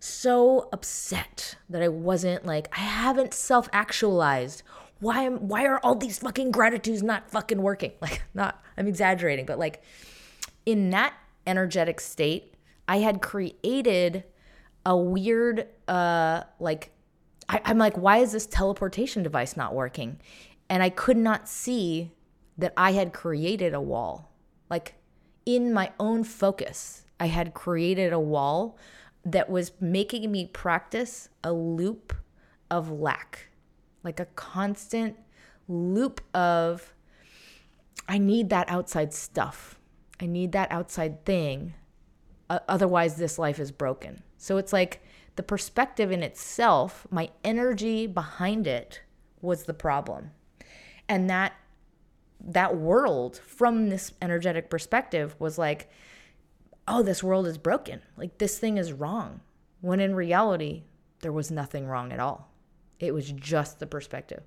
so 0.00 0.68
upset 0.72 1.56
that 1.68 1.82
I 1.82 1.88
wasn't 1.88 2.46
like, 2.46 2.68
I 2.76 2.80
haven't 2.80 3.34
self 3.34 3.68
actualized. 3.72 4.62
Why 4.98 5.22
am 5.22 5.48
why 5.48 5.66
are 5.66 5.78
all 5.78 5.94
these 5.94 6.18
fucking 6.18 6.50
gratitudes 6.50 7.02
not 7.02 7.30
fucking 7.30 7.62
working? 7.62 7.92
Like 8.00 8.22
not 8.34 8.62
I'm 8.76 8.86
exaggerating, 8.86 9.46
but 9.46 9.58
like 9.58 9.82
in 10.66 10.90
that 10.90 11.14
energetic 11.46 12.00
state, 12.00 12.54
I 12.88 12.98
had 12.98 13.22
created 13.22 14.24
a 14.86 14.96
weird 14.96 15.66
uh 15.88 16.42
like 16.58 16.92
I, 17.48 17.60
I'm 17.64 17.78
like, 17.78 17.96
why 17.96 18.18
is 18.18 18.32
this 18.32 18.46
teleportation 18.46 19.22
device 19.22 19.56
not 19.56 19.74
working? 19.74 20.20
And 20.68 20.82
I 20.82 20.88
could 20.88 21.16
not 21.16 21.48
see 21.48 22.12
that 22.56 22.72
I 22.76 22.92
had 22.92 23.12
created 23.12 23.74
a 23.74 23.80
wall. 23.80 24.30
Like 24.70 24.94
in 25.44 25.72
my 25.72 25.90
own 25.98 26.22
focus, 26.22 27.04
I 27.18 27.26
had 27.26 27.54
created 27.54 28.12
a 28.12 28.20
wall 28.20 28.78
that 29.24 29.50
was 29.50 29.72
making 29.80 30.30
me 30.30 30.46
practice 30.46 31.28
a 31.42 31.52
loop 31.52 32.14
of 32.70 32.90
lack, 32.90 33.48
like 34.04 34.20
a 34.20 34.26
constant 34.26 35.16
loop 35.68 36.20
of, 36.32 36.94
I 38.08 38.18
need 38.18 38.48
that 38.50 38.68
outside 38.70 39.12
stuff. 39.12 39.78
I 40.20 40.26
need 40.26 40.52
that 40.52 40.70
outside 40.70 41.24
thing. 41.24 41.74
Otherwise, 42.50 43.14
this 43.14 43.38
life 43.38 43.60
is 43.60 43.70
broken. 43.70 44.22
So 44.36 44.56
it's 44.56 44.72
like 44.72 45.02
the 45.36 45.42
perspective 45.42 46.10
in 46.10 46.22
itself, 46.22 47.06
my 47.10 47.30
energy 47.44 48.06
behind 48.06 48.66
it 48.66 49.02
was 49.40 49.64
the 49.64 49.74
problem. 49.74 50.32
And 51.08 51.30
that 51.30 51.54
that 52.42 52.76
world 52.76 53.38
from 53.38 53.88
this 53.88 54.12
energetic 54.22 54.70
perspective 54.70 55.36
was 55.38 55.58
like, 55.58 55.90
oh, 56.88 57.02
this 57.02 57.22
world 57.22 57.46
is 57.46 57.58
broken. 57.58 58.00
Like 58.16 58.38
this 58.38 58.58
thing 58.58 58.78
is 58.78 58.92
wrong. 58.92 59.40
When 59.80 60.00
in 60.00 60.14
reality, 60.14 60.84
there 61.20 61.32
was 61.32 61.50
nothing 61.50 61.86
wrong 61.86 62.12
at 62.12 62.20
all. 62.20 62.50
It 62.98 63.12
was 63.12 63.30
just 63.32 63.78
the 63.78 63.86
perspective. 63.86 64.42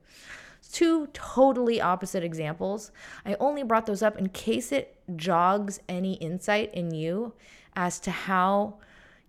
Two 0.72 1.08
totally 1.08 1.82
opposite 1.82 2.24
examples. 2.24 2.92
I 3.26 3.36
only 3.40 3.64
brought 3.64 3.86
those 3.86 4.02
up 4.02 4.18
in 4.18 4.30
case 4.30 4.72
it 4.72 4.98
jogs 5.16 5.80
any 5.88 6.14
insight 6.16 6.74
in 6.74 6.94
you 6.94 7.34
as 7.76 8.00
to 8.02 8.12
how 8.12 8.76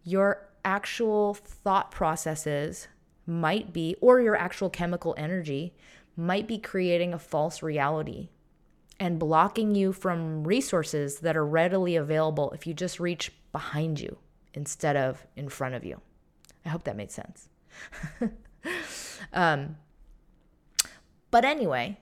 your 0.03 0.49
actual 0.65 1.35
thought 1.35 1.91
processes 1.91 2.89
might 3.27 3.73
be, 3.73 3.97
or 4.01 4.21
your 4.21 4.37
actual 4.37 4.71
chemical 4.71 5.15
energy 5.17 5.75
might 6.17 6.47
be 6.47 6.59
creating 6.59 7.13
a 7.13 7.19
false 7.19 7.63
reality 7.63 8.29
and 9.01 9.19
blocking 9.19 9.75
you 9.75 9.93
from 9.93 10.45
resources 10.45 11.21
that 11.21 11.37
are 11.37 11.45
readily 11.45 11.97
available 11.97 12.51
if 12.53 12.67
you 12.67 12.75
just 12.75 13.01
reach 13.01 13.33
behind 13.51 13.99
you 13.99 14.19
instead 14.53 14.97
of 14.97 15.27
in 15.37 15.49
front 15.49 15.75
of 15.75 15.85
you. 15.85 16.01
I 16.65 16.69
hope 16.69 16.85
that 16.85 16.97
made 16.97 17.11
sense. 17.11 17.49
um, 19.33 19.77
but 21.31 21.45
anyway, 21.45 21.99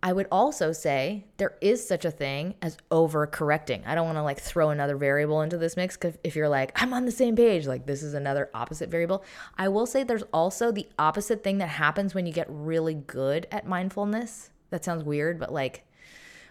I 0.00 0.12
would 0.12 0.28
also 0.30 0.70
say 0.70 1.24
there 1.38 1.56
is 1.60 1.86
such 1.86 2.04
a 2.04 2.10
thing 2.12 2.54
as 2.62 2.76
overcorrecting. 2.90 3.82
I 3.84 3.96
don't 3.96 4.06
want 4.06 4.16
to 4.16 4.22
like 4.22 4.38
throw 4.38 4.70
another 4.70 4.96
variable 4.96 5.42
into 5.42 5.58
this 5.58 5.76
mix 5.76 5.96
because 5.96 6.16
if 6.22 6.36
you're 6.36 6.48
like, 6.48 6.70
I'm 6.80 6.92
on 6.92 7.04
the 7.04 7.10
same 7.10 7.34
page, 7.34 7.66
like 7.66 7.84
this 7.84 8.04
is 8.04 8.14
another 8.14 8.48
opposite 8.54 8.90
variable. 8.90 9.24
I 9.56 9.68
will 9.68 9.86
say 9.86 10.04
there's 10.04 10.22
also 10.32 10.70
the 10.70 10.86
opposite 11.00 11.42
thing 11.42 11.58
that 11.58 11.68
happens 11.68 12.14
when 12.14 12.26
you 12.26 12.32
get 12.32 12.46
really 12.48 12.94
good 12.94 13.48
at 13.50 13.66
mindfulness. 13.66 14.50
That 14.70 14.84
sounds 14.84 15.02
weird, 15.02 15.40
but 15.40 15.52
like 15.52 15.84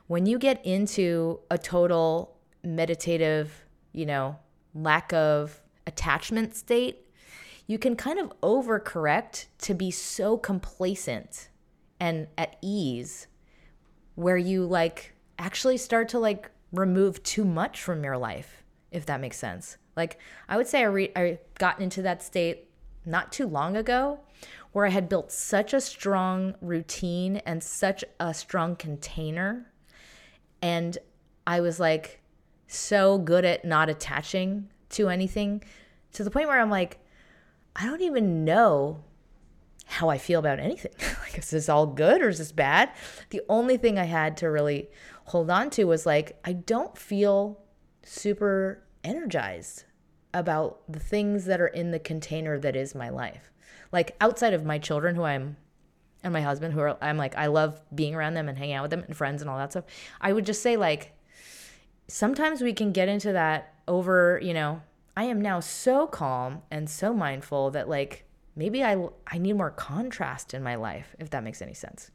when 0.08 0.25
you 0.25 0.38
get 0.38 0.66
into 0.66 1.39
a 1.50 1.58
total 1.58 2.36
meditative, 2.63 3.63
you 3.94 4.06
know, 4.06 4.38
lack 4.75 5.13
of 5.13 5.62
attachment 5.86 6.54
state, 6.54 7.06
you 7.66 7.80
can 7.80 7.96
kind 7.96 8.20
of 8.20 8.34
overcorrect 8.42 9.46
to 9.60 9.74
be 9.74 9.89
so 9.89 10.38
complacent 10.38 11.48
and 12.00 12.27
at 12.38 12.58
ease 12.62 13.27
where 14.18 14.36
you 14.36 14.66
like 14.66 15.14
actually 15.38 15.78
start 15.78 16.10
to 16.10 16.18
like 16.18 16.50
remove 16.72 17.22
too 17.22 17.46
much 17.46 17.84
from 17.84 18.04
your 18.04 18.18
life, 18.18 18.64
if 18.92 19.06
that 19.06 19.22
makes 19.22 19.38
sense. 19.38 19.78
Like 19.96 20.18
I 20.50 20.58
would 20.58 20.66
say 20.66 20.80
I 20.80 20.86
re- 20.86 21.12
I 21.16 21.38
got 21.60 21.80
into 21.80 22.02
that 22.02 22.24
state 22.24 22.68
not 23.06 23.32
too 23.32 23.46
long 23.46 23.78
ago 23.78 24.20
where 24.72 24.88
I 24.88 24.90
had 24.90 25.08
built 25.08 25.32
such 25.32 25.72
a 25.72 25.80
strong 25.80 26.56
routine 26.62 27.38
and 27.46 27.64
such 27.64 28.04
a 28.20 28.34
strong 28.34 28.76
container 28.76 29.72
and 30.64 30.98
I 31.46 31.62
was 31.62 31.80
like 31.80 32.20
so 32.68 33.20
good 33.20 33.46
at 33.46 33.66
not 33.66 33.88
attaching 33.88 34.70
to 34.90 35.10
anything 35.10 35.64
to 36.14 36.24
the 36.24 36.32
point 36.32 36.48
where 36.48 36.60
I'm 36.60 36.72
like 36.72 37.00
I 37.76 37.86
don't 37.86 38.02
even 38.02 38.44
know 38.44 39.04
how 39.88 40.10
I 40.10 40.17
feel 40.17 40.39
about 40.39 40.60
anything. 40.60 40.91
like, 41.24 41.38
is 41.38 41.50
this 41.50 41.70
all 41.70 41.88
good 41.88 42.22
or 42.22 42.29
is 42.29 42.38
this 42.38 42.51
bad? 42.51 42.91
The 43.29 43.41
only 43.50 43.77
thing 43.77 43.98
I 43.98 44.03
had 44.03 44.38
to 44.38 44.50
really 44.50 44.89
hold 45.25 45.50
on 45.50 45.70
to 45.72 45.86
was 45.86 46.06
like, 46.06 46.39
I 46.44 46.53
don't 46.53 46.98
feel 46.98 47.62
super 48.03 48.84
energized 49.03 49.86
about 50.34 50.82
the 50.91 51.00
things 51.00 51.46
that 51.46 51.62
are 51.62 51.67
in 51.67 51.91
the 51.91 52.00
container 52.00 52.60
that 52.60 52.75
is 52.75 52.94
my 52.94 53.10
life. 53.10 53.51
Like, 53.91 54.15
outside 54.20 54.53
of 54.53 54.65
my 54.65 54.77
children, 54.77 55.15
who 55.15 55.24
I'm 55.24 55.56
and 56.24 56.34
my 56.34 56.41
husband, 56.41 56.74
who 56.74 56.82
are, 56.82 56.98
I'm 57.01 57.17
like, 57.17 57.38
I 57.38 57.48
love 57.48 57.82
being 57.94 58.13
around 58.13 58.34
them 58.34 58.50
and 58.50 58.58
hanging 58.58 58.75
out 58.75 58.84
with 58.84 58.91
them 58.91 59.03
and 59.08 59.15
friends 59.15 59.41
and 59.41 59.50
all 59.50 59.58
that 59.58 59.72
stuff. 59.72 59.86
I 60.20 60.34
would 60.34 60.46
just 60.46 60.62
say, 60.62 60.75
like, 60.75 61.13
sometimes 62.08 62.62
we 62.62 62.74
can 62.74 62.91
get 62.91 63.08
into 63.08 63.32
that 63.32 63.74
over, 63.88 64.39
you 64.44 64.53
know, 64.53 64.82
I 65.15 65.24
am 65.24 65.41
now 65.41 65.62
so 65.62 66.08
calm 66.08 66.62
and 66.70 66.89
so 66.89 67.13
mindful 67.13 67.72
that, 67.72 67.88
like, 67.88 68.26
maybe 68.58 68.84
I, 68.84 68.98
I 69.28 69.38
need 69.38 69.54
more 69.54 69.72
contrast 69.72 70.54
in 70.54 70.64
my 70.64 70.76
life, 70.76 71.16
if 71.20 71.30
that 71.30 71.44
makes 71.44 71.62
any 71.62 71.74
sense. 71.74 72.12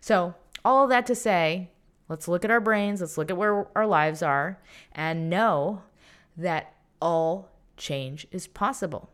So, 0.00 0.34
all 0.64 0.84
of 0.84 0.90
that 0.90 1.06
to 1.06 1.14
say, 1.14 1.70
let's 2.08 2.28
look 2.28 2.44
at 2.44 2.50
our 2.50 2.60
brains, 2.60 3.00
let's 3.00 3.18
look 3.18 3.30
at 3.30 3.36
where 3.36 3.66
our 3.76 3.86
lives 3.86 4.22
are, 4.22 4.60
and 4.92 5.30
know 5.30 5.82
that 6.36 6.74
all 7.00 7.50
change 7.76 8.26
is 8.30 8.46
possible. 8.46 9.10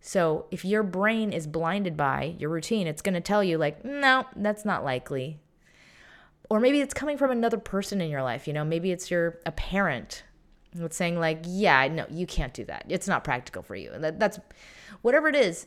So 0.00 0.46
if 0.50 0.64
your 0.64 0.82
brain 0.82 1.32
is 1.32 1.46
blinded 1.46 1.96
by 1.96 2.34
your 2.38 2.50
routine, 2.50 2.86
it's 2.86 3.02
going 3.02 3.14
to 3.14 3.20
tell 3.20 3.42
you, 3.44 3.56
like, 3.56 3.84
no, 3.84 4.26
that's 4.34 4.64
not 4.64 4.84
likely. 4.84 5.38
Or 6.50 6.58
maybe 6.58 6.80
it's 6.80 6.92
coming 6.92 7.16
from 7.16 7.30
another 7.30 7.56
person 7.56 8.00
in 8.00 8.10
your 8.10 8.22
life. 8.22 8.48
You 8.48 8.52
know, 8.52 8.64
maybe 8.64 8.90
it's 8.90 9.10
your 9.10 9.38
a 9.46 9.52
parent 9.52 10.24
that's 10.74 10.96
saying, 10.96 11.18
like, 11.18 11.42
yeah, 11.46 11.86
no, 11.88 12.06
you 12.10 12.26
can't 12.26 12.54
do 12.54 12.64
that. 12.64 12.84
It's 12.88 13.08
not 13.08 13.24
practical 13.24 13.62
for 13.62 13.74
you. 13.74 13.90
That, 13.98 14.18
that's 14.18 14.38
whatever 15.02 15.28
it 15.28 15.36
is, 15.36 15.66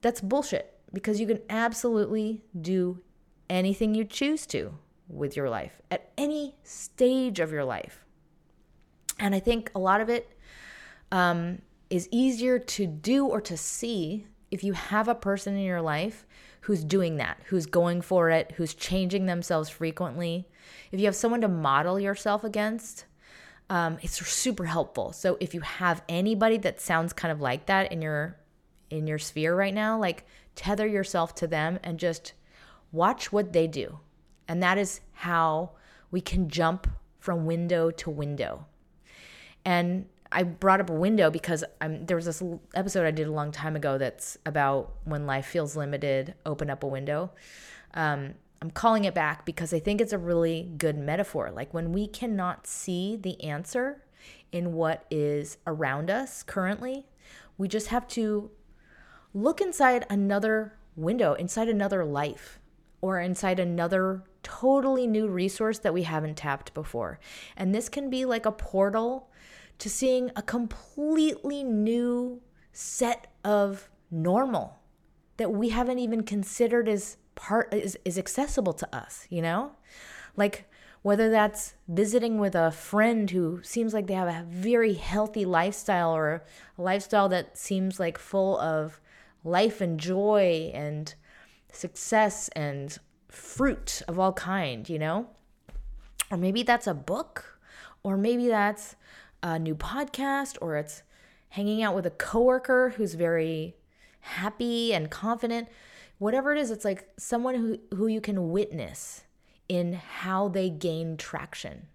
that's 0.00 0.20
bullshit 0.20 0.78
because 0.92 1.20
you 1.20 1.26
can 1.26 1.40
absolutely 1.48 2.42
do 2.60 3.00
anything 3.48 3.94
you 3.94 4.04
choose 4.04 4.46
to 4.46 4.74
with 5.08 5.36
your 5.36 5.48
life 5.50 5.80
at 5.90 6.10
any 6.16 6.54
stage 6.62 7.40
of 7.40 7.50
your 7.50 7.64
life. 7.64 8.04
And 9.18 9.34
I 9.34 9.40
think 9.40 9.70
a 9.74 9.78
lot 9.78 10.00
of 10.00 10.08
it 10.08 10.36
um, 11.10 11.60
is 11.90 12.08
easier 12.10 12.58
to 12.58 12.86
do 12.86 13.26
or 13.26 13.40
to 13.42 13.56
see 13.56 14.26
if 14.50 14.64
you 14.64 14.72
have 14.72 15.08
a 15.08 15.14
person 15.14 15.56
in 15.56 15.62
your 15.62 15.82
life 15.82 16.26
who's 16.62 16.84
doing 16.84 17.16
that, 17.16 17.38
who's 17.46 17.66
going 17.66 18.00
for 18.00 18.30
it, 18.30 18.52
who's 18.56 18.74
changing 18.74 19.26
themselves 19.26 19.68
frequently. 19.68 20.48
If 20.90 21.00
you 21.00 21.06
have 21.06 21.16
someone 21.16 21.40
to 21.40 21.48
model 21.48 21.98
yourself 21.98 22.44
against, 22.44 23.04
um, 23.72 23.96
it's 24.02 24.24
super 24.26 24.66
helpful. 24.66 25.14
So 25.14 25.38
if 25.40 25.54
you 25.54 25.62
have 25.62 26.02
anybody 26.06 26.58
that 26.58 26.78
sounds 26.78 27.14
kind 27.14 27.32
of 27.32 27.40
like 27.40 27.64
that 27.66 27.90
in 27.90 28.02
your 28.02 28.36
in 28.90 29.06
your 29.06 29.18
sphere 29.18 29.56
right 29.56 29.72
now, 29.72 29.98
like 29.98 30.26
tether 30.54 30.86
yourself 30.86 31.34
to 31.36 31.46
them 31.46 31.78
and 31.82 31.98
just 31.98 32.34
watch 32.92 33.32
what 33.32 33.54
they 33.54 33.66
do. 33.66 33.98
And 34.46 34.62
that 34.62 34.76
is 34.76 35.00
how 35.12 35.70
we 36.10 36.20
can 36.20 36.50
jump 36.50 36.86
from 37.18 37.46
window 37.46 37.90
to 37.92 38.10
window. 38.10 38.66
And 39.64 40.04
I 40.30 40.42
brought 40.42 40.82
up 40.82 40.90
a 40.90 40.94
window 40.94 41.30
because 41.30 41.64
I'm, 41.80 42.04
there 42.04 42.16
was 42.16 42.26
this 42.26 42.42
episode 42.74 43.06
I 43.06 43.10
did 43.10 43.26
a 43.26 43.32
long 43.32 43.52
time 43.52 43.74
ago 43.74 43.96
that's 43.96 44.36
about 44.44 44.96
when 45.04 45.26
life 45.26 45.46
feels 45.46 45.76
limited, 45.76 46.34
open 46.44 46.68
up 46.68 46.82
a 46.82 46.86
window. 46.86 47.30
Um, 47.94 48.34
I'm 48.62 48.70
calling 48.70 49.04
it 49.06 49.12
back 49.12 49.44
because 49.44 49.74
I 49.74 49.80
think 49.80 50.00
it's 50.00 50.12
a 50.12 50.18
really 50.18 50.70
good 50.78 50.96
metaphor. 50.96 51.50
Like 51.50 51.74
when 51.74 51.90
we 51.90 52.06
cannot 52.06 52.64
see 52.64 53.16
the 53.16 53.42
answer 53.42 54.04
in 54.52 54.72
what 54.74 55.04
is 55.10 55.58
around 55.66 56.10
us 56.10 56.44
currently, 56.44 57.08
we 57.58 57.66
just 57.66 57.88
have 57.88 58.06
to 58.08 58.52
look 59.34 59.60
inside 59.60 60.06
another 60.08 60.78
window, 60.94 61.32
inside 61.34 61.68
another 61.68 62.04
life, 62.04 62.60
or 63.00 63.18
inside 63.18 63.58
another 63.58 64.22
totally 64.44 65.08
new 65.08 65.26
resource 65.26 65.80
that 65.80 65.92
we 65.92 66.04
haven't 66.04 66.36
tapped 66.36 66.72
before. 66.72 67.18
And 67.56 67.74
this 67.74 67.88
can 67.88 68.10
be 68.10 68.24
like 68.24 68.46
a 68.46 68.52
portal 68.52 69.28
to 69.78 69.90
seeing 69.90 70.30
a 70.36 70.42
completely 70.42 71.64
new 71.64 72.40
set 72.70 73.26
of 73.42 73.90
normal 74.08 74.78
that 75.36 75.50
we 75.50 75.70
haven't 75.70 75.98
even 75.98 76.22
considered 76.22 76.88
as 76.88 77.16
part 77.42 77.74
is, 77.74 77.98
is 78.04 78.18
accessible 78.18 78.72
to 78.72 78.96
us, 78.96 79.26
you 79.28 79.42
know? 79.42 79.72
Like 80.36 80.70
whether 81.02 81.28
that's 81.28 81.74
visiting 81.88 82.38
with 82.38 82.54
a 82.54 82.70
friend 82.70 83.28
who 83.28 83.60
seems 83.64 83.92
like 83.92 84.06
they 84.06 84.14
have 84.14 84.28
a 84.28 84.46
very 84.48 84.94
healthy 84.94 85.44
lifestyle 85.44 86.14
or 86.14 86.44
a 86.78 86.82
lifestyle 86.82 87.28
that 87.30 87.58
seems 87.58 87.98
like 87.98 88.16
full 88.16 88.56
of 88.60 89.00
life 89.42 89.80
and 89.80 89.98
joy 89.98 90.70
and 90.72 91.16
success 91.72 92.48
and 92.50 92.98
fruit 93.28 94.02
of 94.06 94.20
all 94.20 94.32
kind, 94.32 94.88
you 94.88 95.00
know? 95.00 95.26
Or 96.30 96.36
maybe 96.36 96.62
that's 96.62 96.86
a 96.86 96.94
book, 96.94 97.58
or 98.04 98.16
maybe 98.16 98.46
that's 98.46 98.94
a 99.42 99.58
new 99.58 99.74
podcast 99.74 100.58
or 100.60 100.76
it's 100.76 101.02
hanging 101.48 101.82
out 101.82 101.96
with 101.96 102.06
a 102.06 102.10
coworker 102.10 102.90
who's 102.90 103.14
very 103.14 103.74
happy 104.20 104.94
and 104.94 105.10
confident 105.10 105.66
whatever 106.22 106.52
it 106.52 106.58
is 106.58 106.70
it's 106.70 106.84
like 106.84 107.08
someone 107.18 107.56
who, 107.56 107.96
who 107.96 108.06
you 108.06 108.20
can 108.20 108.50
witness 108.50 109.22
in 109.68 109.94
how 109.94 110.46
they 110.46 110.70
gain 110.70 111.16
traction. 111.16 111.88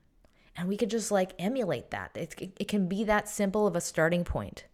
And 0.58 0.68
we 0.68 0.76
could 0.76 0.90
just 0.90 1.12
like 1.12 1.32
emulate 1.40 1.92
that. 1.92 2.12
It, 2.14 2.36
it 2.60 2.68
can 2.68 2.90
be 2.90 3.06
that 3.06 3.30
simple 3.30 3.66
of 3.66 3.76
a 3.76 3.80
starting 3.80 4.26
point. 4.26 4.66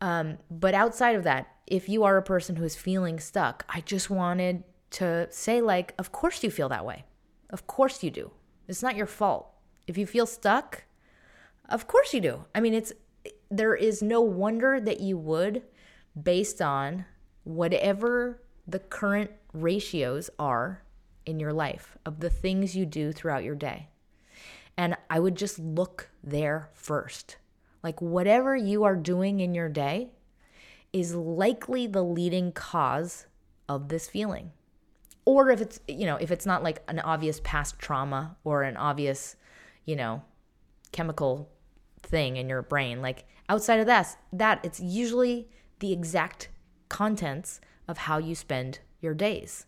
Um, 0.00 0.38
but 0.48 0.74
outside 0.74 1.16
of 1.16 1.24
that 1.24 1.48
if 1.66 1.88
you 1.88 2.04
are 2.04 2.16
a 2.16 2.22
person 2.22 2.54
who's 2.54 2.76
feeling 2.76 3.18
stuck 3.18 3.64
i 3.68 3.80
just 3.80 4.10
wanted 4.10 4.62
to 4.90 5.26
say 5.32 5.60
like 5.60 5.94
of 5.98 6.12
course 6.12 6.44
you 6.44 6.50
feel 6.50 6.68
that 6.68 6.86
way. 6.86 7.04
Of 7.50 7.66
course 7.66 8.04
you 8.04 8.12
do. 8.12 8.30
It's 8.68 8.82
not 8.82 8.94
your 8.94 9.06
fault. 9.06 9.48
If 9.88 9.98
you 9.98 10.06
feel 10.06 10.26
stuck 10.26 10.84
of 11.68 11.88
course 11.88 12.14
you 12.14 12.20
do. 12.20 12.44
I 12.54 12.60
mean, 12.60 12.74
it's 12.74 12.92
there 13.50 13.74
is 13.74 14.02
no 14.02 14.20
wonder 14.20 14.78
that 14.78 15.00
you 15.00 15.18
would 15.18 15.62
based 16.20 16.62
on 16.62 17.06
whatever 17.46 18.42
the 18.66 18.80
current 18.80 19.30
ratios 19.52 20.28
are 20.36 20.82
in 21.24 21.38
your 21.38 21.52
life 21.52 21.96
of 22.04 22.18
the 22.18 22.28
things 22.28 22.74
you 22.74 22.84
do 22.84 23.12
throughout 23.12 23.44
your 23.44 23.54
day. 23.54 23.88
And 24.76 24.96
I 25.08 25.20
would 25.20 25.36
just 25.36 25.58
look 25.60 26.10
there 26.24 26.70
first. 26.74 27.36
Like 27.84 28.02
whatever 28.02 28.56
you 28.56 28.82
are 28.82 28.96
doing 28.96 29.38
in 29.38 29.54
your 29.54 29.68
day 29.68 30.10
is 30.92 31.14
likely 31.14 31.86
the 31.86 32.02
leading 32.02 32.50
cause 32.50 33.26
of 33.68 33.88
this 33.88 34.08
feeling. 34.08 34.50
Or 35.24 35.50
if 35.50 35.60
it's, 35.60 35.78
you 35.86 36.04
know, 36.04 36.16
if 36.16 36.32
it's 36.32 36.46
not 36.46 36.64
like 36.64 36.82
an 36.88 36.98
obvious 36.98 37.40
past 37.44 37.78
trauma 37.78 38.36
or 38.42 38.64
an 38.64 38.76
obvious, 38.76 39.36
you 39.84 39.94
know, 39.94 40.22
chemical 40.90 41.48
thing 42.02 42.36
in 42.36 42.48
your 42.48 42.62
brain. 42.62 43.00
Like 43.00 43.24
outside 43.48 43.78
of 43.78 43.86
that, 43.86 44.16
that 44.32 44.64
it's 44.64 44.80
usually 44.80 45.48
the 45.78 45.92
exact 45.92 46.48
contents 46.88 47.60
of 47.88 47.98
how 47.98 48.18
you 48.18 48.34
spend 48.34 48.80
your 49.00 49.14
days. 49.14 49.66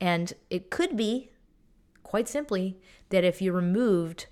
And 0.00 0.32
it 0.48 0.70
could 0.70 0.96
be 0.96 1.30
quite 2.02 2.28
simply 2.28 2.78
that 3.10 3.24
if 3.24 3.42
you 3.42 3.52
removed 3.52 4.26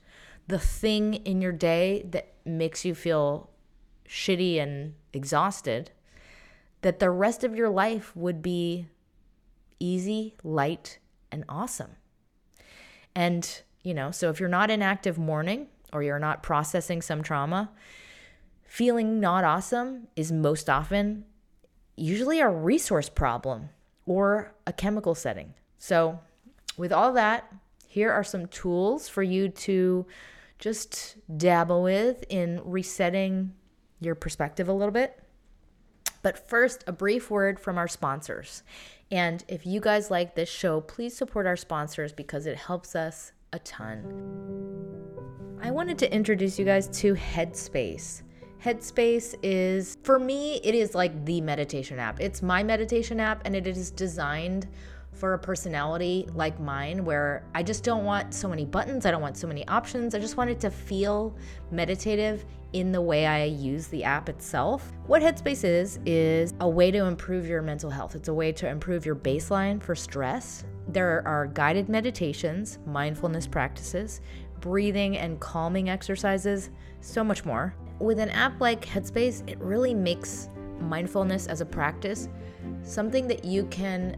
the 0.46 0.58
thing 0.58 1.14
in 1.14 1.40
your 1.40 1.52
day 1.52 2.04
that 2.10 2.34
makes 2.44 2.84
you 2.84 2.94
feel 2.94 3.50
shitty 4.08 4.60
and 4.60 4.94
exhausted, 5.12 5.90
that 6.80 6.98
the 6.98 7.10
rest 7.10 7.44
of 7.44 7.54
your 7.54 7.68
life 7.68 8.14
would 8.16 8.40
be 8.40 8.86
easy, 9.78 10.34
light, 10.42 10.98
and 11.30 11.44
awesome. 11.48 11.96
And, 13.14 13.62
you 13.82 13.94
know, 13.94 14.10
so 14.10 14.30
if 14.30 14.40
you're 14.40 14.48
not 14.48 14.70
in 14.70 14.80
active 14.80 15.18
mourning, 15.18 15.66
or 15.92 16.02
you're 16.02 16.18
not 16.18 16.42
processing 16.42 17.02
some 17.02 17.22
trauma, 17.22 17.70
feeling 18.64 19.20
not 19.20 19.44
awesome 19.44 20.08
is 20.16 20.30
most 20.30 20.68
often 20.68 21.24
usually 21.98 22.40
a 22.40 22.48
resource 22.48 23.08
problem 23.08 23.70
or 24.06 24.54
a 24.66 24.72
chemical 24.72 25.14
setting. 25.14 25.54
So, 25.78 26.20
with 26.76 26.92
all 26.92 27.12
that, 27.14 27.52
here 27.86 28.12
are 28.12 28.24
some 28.24 28.46
tools 28.46 29.08
for 29.08 29.22
you 29.22 29.48
to 29.48 30.06
just 30.58 31.16
dabble 31.36 31.82
with 31.82 32.24
in 32.28 32.60
resetting 32.64 33.52
your 34.00 34.14
perspective 34.14 34.68
a 34.68 34.72
little 34.72 34.92
bit. 34.92 35.18
But 36.22 36.48
first, 36.48 36.84
a 36.86 36.92
brief 36.92 37.30
word 37.30 37.60
from 37.60 37.78
our 37.78 37.88
sponsors. 37.88 38.62
And 39.10 39.44
if 39.48 39.64
you 39.64 39.80
guys 39.80 40.10
like 40.10 40.34
this 40.34 40.48
show, 40.48 40.80
please 40.80 41.16
support 41.16 41.46
our 41.46 41.56
sponsors 41.56 42.12
because 42.12 42.46
it 42.46 42.56
helps 42.56 42.94
us 42.94 43.32
a 43.52 43.58
ton. 43.60 44.38
I 45.62 45.70
wanted 45.70 45.98
to 45.98 46.12
introduce 46.12 46.58
you 46.58 46.64
guys 46.64 46.88
to 47.00 47.14
Headspace. 47.14 48.22
Headspace 48.64 49.36
is, 49.42 49.96
for 50.02 50.18
me, 50.18 50.60
it 50.64 50.74
is 50.74 50.94
like 50.94 51.24
the 51.24 51.40
meditation 51.40 51.98
app. 51.98 52.20
It's 52.20 52.42
my 52.42 52.62
meditation 52.62 53.20
app 53.20 53.42
and 53.44 53.54
it 53.54 53.66
is 53.66 53.90
designed 53.90 54.66
for 55.12 55.34
a 55.34 55.38
personality 55.38 56.28
like 56.34 56.58
mine 56.60 57.04
where 57.04 57.44
I 57.54 57.62
just 57.62 57.84
don't 57.84 58.04
want 58.04 58.34
so 58.34 58.48
many 58.48 58.64
buttons, 58.64 59.06
I 59.06 59.10
don't 59.10 59.22
want 59.22 59.36
so 59.36 59.46
many 59.46 59.66
options. 59.68 60.14
I 60.14 60.18
just 60.18 60.36
want 60.36 60.50
it 60.50 60.60
to 60.60 60.70
feel 60.70 61.36
meditative 61.70 62.44
in 62.72 62.92
the 62.92 63.00
way 63.00 63.26
I 63.26 63.44
use 63.44 63.86
the 63.88 64.04
app 64.04 64.28
itself. 64.28 64.92
What 65.06 65.22
Headspace 65.22 65.64
is, 65.64 65.98
is 66.04 66.52
a 66.60 66.68
way 66.68 66.90
to 66.90 67.04
improve 67.06 67.46
your 67.46 67.62
mental 67.62 67.90
health. 67.90 68.14
It's 68.14 68.28
a 68.28 68.34
way 68.34 68.52
to 68.52 68.68
improve 68.68 69.06
your 69.06 69.16
baseline 69.16 69.82
for 69.82 69.94
stress. 69.94 70.64
There 70.88 71.26
are 71.26 71.46
guided 71.46 71.88
meditations, 71.88 72.78
mindfulness 72.86 73.46
practices, 73.46 74.20
breathing 74.60 75.16
and 75.18 75.40
calming 75.40 75.88
exercises, 75.88 76.70
so 77.00 77.22
much 77.22 77.44
more. 77.44 77.74
With 77.98 78.18
an 78.18 78.30
app 78.30 78.60
like 78.60 78.84
Headspace, 78.84 79.48
it 79.48 79.58
really 79.58 79.94
makes 79.94 80.48
mindfulness 80.80 81.46
as 81.46 81.60
a 81.60 81.66
practice 81.66 82.28
something 82.82 83.26
that 83.28 83.44
you 83.44 83.64
can 83.66 84.16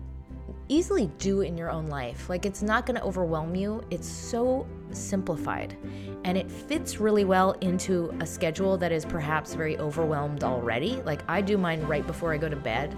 easily 0.69 1.07
do 1.19 1.41
in 1.41 1.59
your 1.59 1.71
own 1.71 1.87
life. 1.87 2.29
Like 2.29 2.47
it's 2.47 2.63
not 2.63 2.87
going 2.87 2.97
to 2.97 3.03
overwhelm 3.03 3.55
you. 3.55 3.83
It's 3.91 4.09
so 4.09 4.67
simplified 4.93 5.77
and 6.25 6.39
it 6.39 6.51
fits 6.51 7.01
really 7.01 7.25
well 7.25 7.53
into 7.61 8.15
a 8.21 8.27
schedule 8.27 8.77
that 8.79 8.93
is 8.93 9.05
perhaps 9.05 9.55
very 9.55 9.79
overwhelmed 9.79 10.45
already. 10.45 11.03
Like 11.03 11.23
I 11.29 11.41
do 11.41 11.59
mine 11.59 11.83
right 11.83 12.07
before 12.07 12.33
I 12.33 12.37
go 12.37 12.49
to 12.49 12.57
bed 12.57 12.97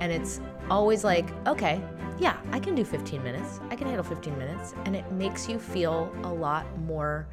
and 0.00 0.10
it's 0.10 0.40
always 0.70 1.04
like, 1.04 1.28
okay, 1.46 1.82
yeah, 2.18 2.36
I 2.52 2.60
can 2.60 2.74
do 2.74 2.84
15 2.84 3.22
minutes. 3.22 3.60
I 3.70 3.76
can 3.76 3.86
handle 3.86 4.04
15 4.04 4.38
minutes 4.38 4.74
and 4.84 4.94
it 4.94 5.10
makes 5.12 5.48
you 5.48 5.58
feel 5.58 6.14
a 6.24 6.32
lot 6.32 6.78
more 6.80 7.28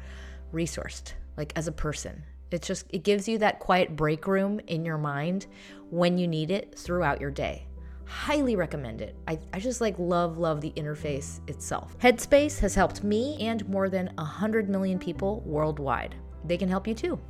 resourced 0.52 1.12
like 1.36 1.52
as 1.56 1.68
a 1.68 1.72
person. 1.72 2.22
It's 2.50 2.66
just 2.66 2.86
it 2.90 3.04
gives 3.04 3.28
you 3.28 3.38
that 3.38 3.58
quiet 3.58 3.94
break 3.96 4.26
room 4.26 4.60
in 4.66 4.84
your 4.84 4.98
mind 4.98 5.46
when 5.90 6.18
you 6.18 6.26
need 6.26 6.50
it 6.50 6.78
throughout 6.78 7.20
your 7.20 7.30
day 7.30 7.68
highly 8.08 8.56
recommend 8.56 9.02
it. 9.02 9.14
I, 9.28 9.38
I 9.52 9.60
just 9.60 9.80
like 9.80 9.98
love, 9.98 10.38
love 10.38 10.60
the 10.62 10.72
interface 10.72 11.46
itself. 11.48 11.96
Headspace 11.98 12.58
has 12.60 12.74
helped 12.74 13.04
me 13.04 13.36
and 13.38 13.68
more 13.68 13.90
than 13.90 14.10
100 14.16 14.68
million 14.68 14.98
people 14.98 15.42
worldwide. 15.44 16.14
They 16.44 16.56
can 16.56 16.68
help 16.68 16.88
you 16.88 16.94
too. 16.94 17.20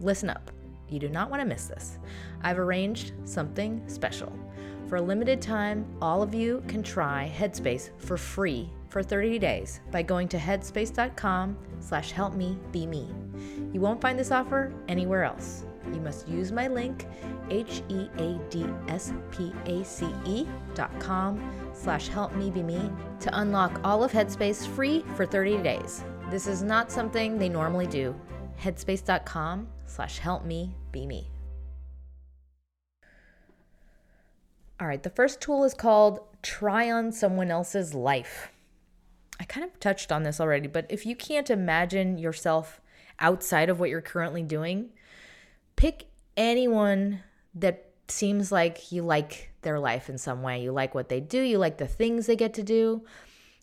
Listen 0.00 0.30
up. 0.30 0.50
You 0.88 0.98
do 0.98 1.10
not 1.10 1.30
want 1.30 1.40
to 1.42 1.46
miss 1.46 1.66
this. 1.66 1.98
I've 2.42 2.58
arranged 2.58 3.12
something 3.24 3.86
special. 3.88 4.32
For 4.92 4.96
a 4.96 5.00
limited 5.00 5.40
time, 5.40 5.86
all 6.02 6.22
of 6.22 6.34
you 6.34 6.62
can 6.68 6.82
try 6.82 7.32
Headspace 7.34 7.88
for 7.96 8.18
free 8.18 8.68
for 8.90 9.02
30 9.02 9.38
days 9.38 9.80
by 9.90 10.02
going 10.02 10.28
to 10.28 10.36
headspace.com 10.36 11.56
slash 11.80 12.12
help 12.12 12.34
me 12.34 12.58
be 12.72 12.86
me. 12.86 13.08
You 13.72 13.80
won't 13.80 14.02
find 14.02 14.18
this 14.18 14.30
offer 14.30 14.70
anywhere 14.88 15.24
else 15.24 15.64
you 15.94 16.00
must 16.02 16.28
use 16.28 16.52
my 16.52 16.68
link, 16.68 17.06
H-E-A-D-S-P-A-C-E 17.48 18.06
dot 20.74 21.00
com 21.00 21.70
slash 21.72 22.08
help 22.08 22.34
me 22.34 22.50
be 22.50 22.62
me 22.62 22.92
to 23.20 23.40
unlock 23.40 23.80
all 23.84 24.04
of 24.04 24.12
Headspace 24.12 24.66
free 24.66 25.06
for 25.16 25.24
30 25.24 25.56
days. 25.62 26.04
This 26.28 26.46
is 26.46 26.62
not 26.62 26.92
something 26.92 27.38
they 27.38 27.48
normally 27.48 27.86
do. 27.86 28.14
Headspace.com 28.60 29.68
slash 29.86 30.18
help 30.18 30.44
me 30.44 30.76
be 30.92 31.06
me. 31.06 31.31
All 34.82 34.88
right, 34.88 35.00
the 35.00 35.10
first 35.10 35.40
tool 35.40 35.62
is 35.62 35.74
called 35.74 36.18
Try 36.42 36.90
on 36.90 37.12
Someone 37.12 37.52
Else's 37.52 37.94
Life. 37.94 38.50
I 39.38 39.44
kind 39.44 39.64
of 39.64 39.78
touched 39.78 40.10
on 40.10 40.24
this 40.24 40.40
already, 40.40 40.66
but 40.66 40.86
if 40.88 41.06
you 41.06 41.14
can't 41.14 41.50
imagine 41.50 42.18
yourself 42.18 42.80
outside 43.20 43.70
of 43.70 43.78
what 43.78 43.90
you're 43.90 44.00
currently 44.00 44.42
doing, 44.42 44.90
pick 45.76 46.06
anyone 46.36 47.20
that 47.54 47.92
seems 48.08 48.50
like 48.50 48.90
you 48.90 49.04
like 49.04 49.52
their 49.62 49.78
life 49.78 50.08
in 50.08 50.18
some 50.18 50.42
way. 50.42 50.60
You 50.60 50.72
like 50.72 50.96
what 50.96 51.08
they 51.08 51.20
do, 51.20 51.40
you 51.40 51.58
like 51.58 51.78
the 51.78 51.86
things 51.86 52.26
they 52.26 52.34
get 52.34 52.52
to 52.54 52.64
do. 52.64 53.04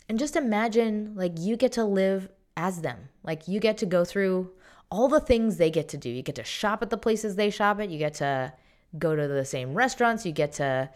And 0.07 0.17
just 0.17 0.37
imagine 0.37 1.15
like 1.17 1.33
you 1.37 1.57
get 1.57 1.73
to 1.73 1.83
live 1.83 2.29
as 2.55 2.79
them. 2.79 3.09
Like 3.23 3.45
you 3.45 3.59
get 3.59 3.77
to 3.79 3.85
go 3.85 4.05
through 4.05 4.51
all 4.89 5.09
the 5.09 5.19
things 5.19 5.57
they 5.57 5.69
get 5.69 5.89
to 5.89 5.97
do. 5.97 6.09
You 6.09 6.21
get 6.21 6.35
to 6.35 6.45
shop 6.45 6.81
at 6.81 6.89
the 6.89 6.97
places 6.97 7.35
they 7.35 7.49
shop 7.49 7.81
at, 7.81 7.89
you 7.89 7.99
get 7.99 8.13
to 8.13 8.53
go 8.97 9.15
to 9.15 9.27
the 9.27 9.45
same 9.45 9.73
restaurants, 9.73 10.25
you 10.25 10.31
get 10.31 10.53
to 10.53 10.89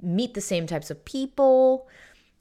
meet 0.00 0.34
the 0.34 0.40
same 0.40 0.66
types 0.66 0.90
of 0.90 1.04
people. 1.04 1.88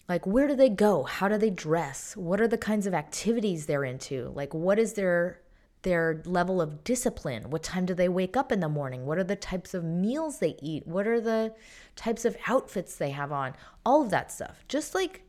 Like, 0.09 0.25
where 0.25 0.47
do 0.47 0.55
they 0.55 0.69
go? 0.69 1.03
How 1.03 1.27
do 1.27 1.37
they 1.37 1.49
dress? 1.49 2.17
What 2.17 2.41
are 2.41 2.47
the 2.47 2.57
kinds 2.57 2.87
of 2.87 2.93
activities 2.93 3.65
they're 3.65 3.83
into? 3.83 4.31
Like, 4.35 4.53
what 4.53 4.79
is 4.79 4.93
their 4.93 5.41
their 5.83 6.21
level 6.25 6.61
of 6.61 6.83
discipline. 6.83 7.49
What 7.49 7.63
time 7.63 7.85
do 7.85 7.93
they 7.93 8.09
wake 8.09 8.37
up 8.37 8.51
in 8.51 8.59
the 8.59 8.69
morning? 8.69 9.05
What 9.05 9.17
are 9.17 9.23
the 9.23 9.35
types 9.35 9.73
of 9.73 9.83
meals 9.83 10.39
they 10.39 10.55
eat? 10.61 10.85
What 10.85 11.07
are 11.07 11.19
the 11.19 11.55
types 11.95 12.25
of 12.25 12.37
outfits 12.47 12.95
they 12.95 13.11
have 13.11 13.31
on? 13.31 13.53
All 13.85 14.03
of 14.03 14.11
that 14.11 14.31
stuff. 14.31 14.63
Just 14.67 14.93
like 14.93 15.23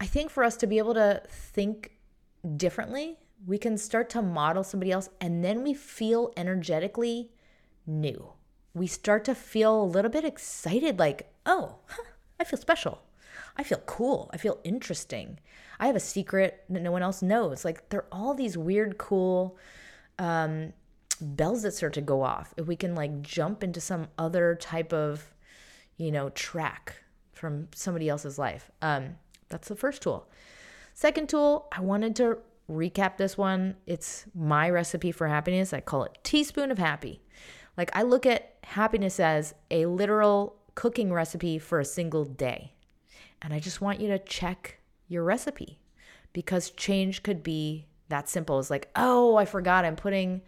I 0.00 0.06
think 0.06 0.30
for 0.30 0.44
us 0.44 0.56
to 0.58 0.66
be 0.66 0.78
able 0.78 0.94
to 0.94 1.22
think 1.28 1.92
differently, 2.56 3.18
we 3.46 3.58
can 3.58 3.78
start 3.78 4.10
to 4.10 4.22
model 4.22 4.64
somebody 4.64 4.92
else 4.92 5.08
and 5.20 5.44
then 5.44 5.62
we 5.62 5.74
feel 5.74 6.32
energetically 6.36 7.30
new. 7.86 8.32
We 8.76 8.86
start 8.86 9.24
to 9.24 9.34
feel 9.34 9.82
a 9.82 9.84
little 9.84 10.10
bit 10.10 10.22
excited 10.22 10.98
like, 10.98 11.32
oh, 11.46 11.76
huh, 11.86 12.02
I 12.38 12.44
feel 12.44 12.58
special. 12.58 13.00
I 13.56 13.62
feel 13.62 13.80
cool. 13.86 14.30
I 14.34 14.36
feel 14.36 14.58
interesting. 14.64 15.38
I 15.80 15.86
have 15.86 15.96
a 15.96 16.00
secret 16.00 16.62
that 16.68 16.82
no 16.82 16.92
one 16.92 17.02
else 17.02 17.22
knows. 17.22 17.64
Like 17.64 17.88
there 17.88 18.00
are 18.00 18.06
all 18.12 18.34
these 18.34 18.58
weird, 18.58 18.98
cool 18.98 19.56
um, 20.18 20.74
bells 21.22 21.62
that 21.62 21.72
start 21.72 21.94
to 21.94 22.02
go 22.02 22.22
off. 22.22 22.52
If 22.58 22.66
we 22.66 22.76
can 22.76 22.94
like 22.94 23.22
jump 23.22 23.64
into 23.64 23.80
some 23.80 24.08
other 24.18 24.54
type 24.56 24.92
of, 24.92 25.32
you 25.96 26.12
know, 26.12 26.28
track 26.28 26.96
from 27.32 27.68
somebody 27.74 28.10
else's 28.10 28.38
life. 28.38 28.70
Um, 28.82 29.16
that's 29.48 29.68
the 29.68 29.76
first 29.76 30.02
tool. 30.02 30.28
Second 30.92 31.30
tool, 31.30 31.68
I 31.72 31.80
wanted 31.80 32.14
to 32.16 32.40
recap 32.70 33.16
this 33.16 33.38
one. 33.38 33.76
It's 33.86 34.26
my 34.34 34.68
recipe 34.68 35.12
for 35.12 35.28
happiness. 35.28 35.72
I 35.72 35.80
call 35.80 36.04
it 36.04 36.18
teaspoon 36.22 36.70
of 36.70 36.76
happy. 36.76 37.22
Like 37.76 37.90
I 37.94 38.02
look 38.02 38.26
at 38.26 38.56
happiness 38.64 39.20
as 39.20 39.54
a 39.70 39.86
literal 39.86 40.56
cooking 40.74 41.12
recipe 41.12 41.58
for 41.58 41.80
a 41.80 41.84
single 41.84 42.24
day. 42.24 42.72
And 43.42 43.52
I 43.52 43.58
just 43.58 43.80
want 43.80 44.00
you 44.00 44.08
to 44.08 44.18
check 44.18 44.78
your 45.08 45.24
recipe 45.24 45.78
because 46.32 46.70
change 46.70 47.22
could 47.22 47.42
be 47.42 47.86
that 48.08 48.28
simple. 48.28 48.58
It's 48.58 48.70
like, 48.70 48.90
oh, 48.96 49.36
I 49.36 49.44
forgot 49.44 49.84
I'm 49.84 49.96
putting 49.96 50.42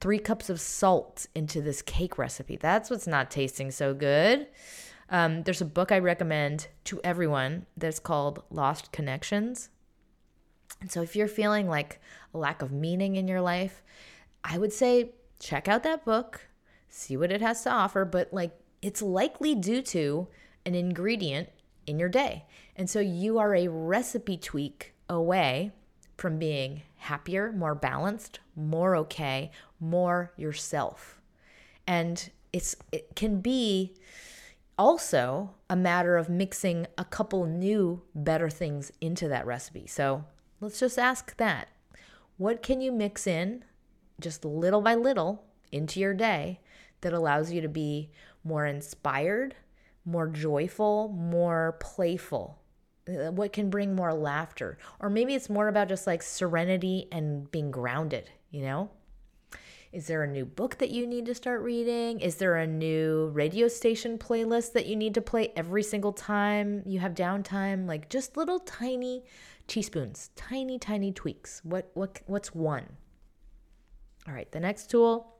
three 0.00 0.18
cups 0.18 0.48
of 0.48 0.60
salt 0.60 1.26
into 1.34 1.60
this 1.60 1.82
cake 1.82 2.18
recipe. 2.18 2.56
That's 2.56 2.90
what's 2.90 3.06
not 3.06 3.30
tasting 3.30 3.70
so 3.70 3.94
good. 3.94 4.46
Um, 5.10 5.42
there's 5.42 5.60
a 5.60 5.66
book 5.66 5.90
I 5.90 5.98
recommend 5.98 6.68
to 6.84 7.00
everyone 7.02 7.66
that's 7.76 7.98
called 7.98 8.42
Lost 8.50 8.92
Connections. 8.92 9.70
And 10.80 10.90
so 10.90 11.02
if 11.02 11.16
you're 11.16 11.28
feeling 11.28 11.68
like 11.68 12.00
a 12.34 12.38
lack 12.38 12.62
of 12.62 12.70
meaning 12.70 13.16
in 13.16 13.26
your 13.26 13.40
life, 13.40 13.82
I 14.44 14.58
would 14.58 14.72
say 14.72 15.12
check 15.40 15.66
out 15.66 15.82
that 15.82 16.04
book, 16.04 16.47
see 16.88 17.16
what 17.16 17.32
it 17.32 17.40
has 17.40 17.62
to 17.62 17.70
offer, 17.70 18.04
but 18.04 18.32
like 18.32 18.52
it's 18.82 19.02
likely 19.02 19.54
due 19.54 19.82
to 19.82 20.28
an 20.64 20.74
ingredient 20.74 21.48
in 21.86 21.98
your 21.98 22.08
day. 22.08 22.44
And 22.76 22.88
so 22.88 23.00
you 23.00 23.38
are 23.38 23.54
a 23.54 23.68
recipe 23.68 24.36
tweak 24.36 24.94
away 25.08 25.72
from 26.16 26.38
being 26.38 26.82
happier, 26.96 27.52
more 27.52 27.74
balanced, 27.74 28.40
more 28.54 28.96
okay, 28.96 29.50
more 29.80 30.32
yourself. 30.36 31.20
And 31.86 32.30
it's 32.52 32.76
it 32.92 33.14
can 33.14 33.40
be 33.40 33.94
also 34.76 35.54
a 35.68 35.76
matter 35.76 36.16
of 36.16 36.28
mixing 36.28 36.86
a 36.96 37.04
couple 37.04 37.46
new 37.46 38.02
better 38.14 38.48
things 38.50 38.92
into 39.00 39.28
that 39.28 39.46
recipe. 39.46 39.86
So, 39.86 40.24
let's 40.60 40.80
just 40.80 40.98
ask 40.98 41.36
that. 41.36 41.68
What 42.36 42.62
can 42.62 42.80
you 42.80 42.92
mix 42.92 43.26
in 43.26 43.64
just 44.20 44.44
little 44.44 44.80
by 44.80 44.94
little 44.94 45.44
into 45.72 46.00
your 46.00 46.14
day 46.14 46.60
that 47.00 47.12
allows 47.12 47.52
you 47.52 47.60
to 47.60 47.68
be 47.68 48.10
more 48.44 48.66
inspired, 48.66 49.54
more 50.04 50.26
joyful, 50.26 51.08
more 51.08 51.76
playful? 51.80 52.58
Uh, 53.08 53.30
what 53.30 53.52
can 53.52 53.70
bring 53.70 53.94
more 53.94 54.12
laughter? 54.12 54.78
Or 55.00 55.08
maybe 55.08 55.34
it's 55.34 55.48
more 55.48 55.68
about 55.68 55.88
just 55.88 56.06
like 56.06 56.22
serenity 56.22 57.08
and 57.10 57.50
being 57.50 57.70
grounded, 57.70 58.30
you 58.50 58.62
know? 58.62 58.90
Is 59.90 60.06
there 60.06 60.22
a 60.22 60.26
new 60.26 60.44
book 60.44 60.76
that 60.78 60.90
you 60.90 61.06
need 61.06 61.24
to 61.26 61.34
start 61.34 61.62
reading? 61.62 62.20
Is 62.20 62.36
there 62.36 62.56
a 62.56 62.66
new 62.66 63.30
radio 63.32 63.68
station 63.68 64.18
playlist 64.18 64.74
that 64.74 64.84
you 64.84 64.96
need 64.96 65.14
to 65.14 65.22
play 65.22 65.50
every 65.56 65.82
single 65.82 66.12
time 66.12 66.82
you 66.84 66.98
have 67.00 67.14
downtime? 67.14 67.86
Like 67.86 68.10
just 68.10 68.36
little 68.36 68.58
tiny 68.60 69.24
teaspoons, 69.66 70.30
tiny 70.36 70.78
tiny 70.78 71.10
tweaks. 71.10 71.62
What 71.64 71.90
what 71.94 72.20
what's 72.26 72.54
one? 72.54 72.84
All 74.26 74.34
right, 74.34 74.50
the 74.52 74.60
next 74.60 74.90
tool 74.90 75.37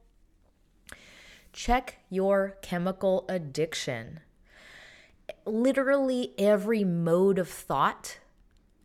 check 1.59 1.97
your 2.09 2.57
chemical 2.61 3.25
addiction 3.27 4.21
literally 5.45 6.33
every 6.37 6.85
mode 6.85 7.37
of 7.37 7.49
thought, 7.49 8.17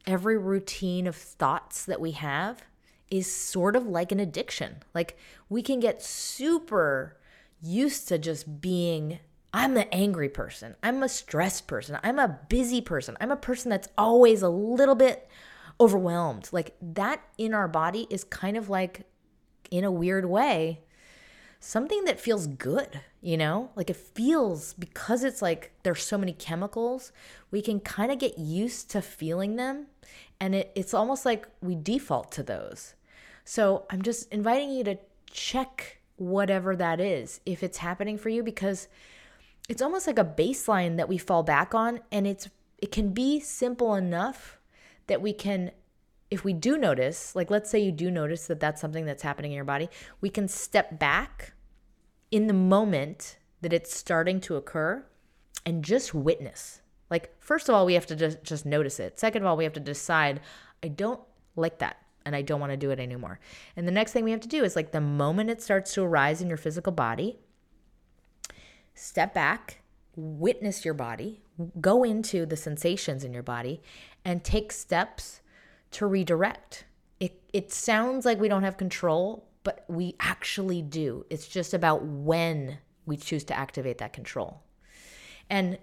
every 0.09 0.37
routine 0.37 1.07
of 1.07 1.15
thoughts 1.15 1.85
that 1.85 2.01
we 2.01 2.11
have 2.11 2.65
is 3.13 3.33
sort 3.33 3.77
of 3.77 3.87
like 3.87 4.11
an 4.11 4.19
addiction. 4.19 4.77
Like 4.93 5.17
we 5.49 5.63
can 5.63 5.79
get 5.79 6.03
super 6.03 7.17
used 7.63 8.09
to 8.09 8.19
just 8.19 8.61
being 8.61 9.21
I'm 9.53 9.75
the 9.75 9.95
angry 9.95 10.29
person. 10.29 10.75
I'm 10.83 11.05
a 11.05 11.09
stressed 11.09 11.69
person. 11.69 11.97
I'm 12.03 12.19
a 12.19 12.41
busy 12.49 12.81
person. 12.81 13.17
I'm 13.21 13.31
a 13.31 13.37
person 13.37 13.71
that's 13.71 13.89
always 13.97 14.43
a 14.43 14.49
little 14.49 14.97
bit 14.97 15.29
overwhelmed. 15.79 16.49
Like 16.51 16.75
that 16.83 17.21
in 17.39 17.55
our 17.55 17.69
body 17.69 18.09
is 18.11 18.25
kind 18.25 18.57
of 18.57 18.69
like, 18.69 19.07
in 19.71 19.85
a 19.85 19.93
weird 19.93 20.25
way, 20.25 20.81
something 21.65 22.05
that 22.05 22.21
feels 22.21 22.47
good, 22.47 23.01
you 23.23 23.37
know? 23.37 23.71
Like 23.75 23.89
it 23.89 23.97
feels 23.97 24.75
because 24.75 25.25
it's 25.25 25.41
like 25.41 25.73
there's 25.83 26.03
so 26.03 26.19
many 26.19 26.33
chemicals, 26.33 27.11
we 27.51 27.63
can 27.63 27.81
kind 27.81 28.13
of 28.13 28.19
get 28.19 28.39
used 28.39 28.91
to 28.91 29.01
feeling 29.01 29.57
them 29.57 29.87
and 30.39 30.55
it, 30.55 30.73
it's 30.75 30.93
almost 30.93 31.25
like 31.25 31.49
we 31.63 31.75
default 31.75 32.31
to 32.33 32.43
those. 32.43 32.95
So 33.45 33.87
I'm 33.91 34.03
just 34.03 34.31
inviting 34.31 34.71
you 34.71 34.85
to 34.85 34.99
check 35.31 35.99
whatever 36.17 36.77
that 36.77 37.01
is 37.01 37.41
if 37.47 37.63
it's 37.63 37.79
happening 37.79 38.19
for 38.19 38.29
you 38.29 38.43
because 38.43 38.89
it's 39.69 39.83
almost 39.83 40.07
like 40.07 40.19
a 40.19 40.25
baseline 40.25 40.99
that 40.99 41.09
we 41.09 41.19
fall 41.19 41.43
back 41.43 41.75
on 41.75 42.01
and 42.13 42.27
it's 42.27 42.49
it 42.79 42.93
can 42.93 43.13
be 43.13 43.41
simple 43.41 43.95
enough 43.95 44.59
that 45.07 45.23
we 45.23 45.33
can 45.33 45.71
if 46.31 46.45
we 46.45 46.53
do 46.53 46.77
notice, 46.77 47.35
like 47.35 47.51
let's 47.51 47.71
say 47.71 47.79
you 47.79 47.93
do 47.93 48.11
notice 48.11 48.49
that 48.49 48.61
that's 48.61 48.81
something 48.81 49.07
that's 49.07 49.23
happening 49.23 49.53
in 49.53 49.57
your 49.57 49.65
body, 49.65 49.89
we 50.21 50.29
can 50.29 50.49
step 50.49 50.99
back 50.99 51.54
in 52.35 52.49
the 52.49 52.53
moment 52.53 53.37
that 53.61 53.73
it's 53.73 53.97
starting 53.97 54.41
to 54.41 54.57
occur 54.57 55.07
and 55.65 55.85
just 55.85 56.13
witness. 56.13 56.83
Like, 57.09 57.33
first 57.39 57.69
of 57.69 57.77
all, 57.77 57.87
we 57.87 57.95
have 57.95 58.07
to 58.07 58.17
just, 58.17 58.43
just 58.43 58.67
notice 58.67 58.99
it. 58.99 59.21
Second 59.21 59.43
of 59.43 59.47
all, 59.47 59.57
we 59.57 59.63
have 59.63 59.73
to 59.75 59.81
decide, 59.81 60.41
I 60.83 60.89
don't 60.89 61.21
like 61.55 61.79
that 61.79 61.99
and 62.27 62.35
I 62.35 62.43
don't 62.43 62.59
want 62.59 62.73
to 62.73 62.77
do 62.77 62.91
it 62.91 62.99
anymore. 62.99 63.39
And 63.77 63.87
the 63.87 63.93
next 63.93 64.11
thing 64.11 64.25
we 64.25 64.33
have 64.33 64.41
to 64.41 64.49
do 64.49 64.65
is 64.65 64.75
like 64.75 64.91
the 64.91 65.01
moment 65.01 65.49
it 65.49 65.63
starts 65.63 65.95
to 65.95 66.03
arise 66.03 66.43
in 66.43 66.49
your 66.49 66.57
physical 66.57 66.91
body, 66.91 67.39
step 68.97 69.33
back, 69.33 69.83
witness 70.17 70.85
your 70.85 70.95
body, 70.95 71.41
go 71.81 72.03
into 72.03 72.47
the 72.47 72.57
sensations 72.57 73.23
in 73.23 73.33
your 73.33 73.45
body, 73.45 73.81
and 74.25 74.43
take 74.43 74.73
steps 74.73 75.41
to 75.93 76.05
redirect. 76.05 76.85
It, 77.21 77.41
it 77.53 77.71
sounds 77.71 78.27
like 78.27 78.41
we 78.41 78.49
don't 78.49 78.65
have 78.65 78.77
control, 78.77 79.47
but 79.65 79.85
we 79.89 80.15
actually 80.21 80.83
do. 80.83 81.27
It's 81.31 81.49
just 81.49 81.75
about 81.75 82.05
when 82.05 82.79
we 83.07 83.17
choose 83.17 83.45
to 83.45 83.59
activate 83.59 83.99
that 83.99 84.13
control. 84.13 84.63
And 85.51 85.79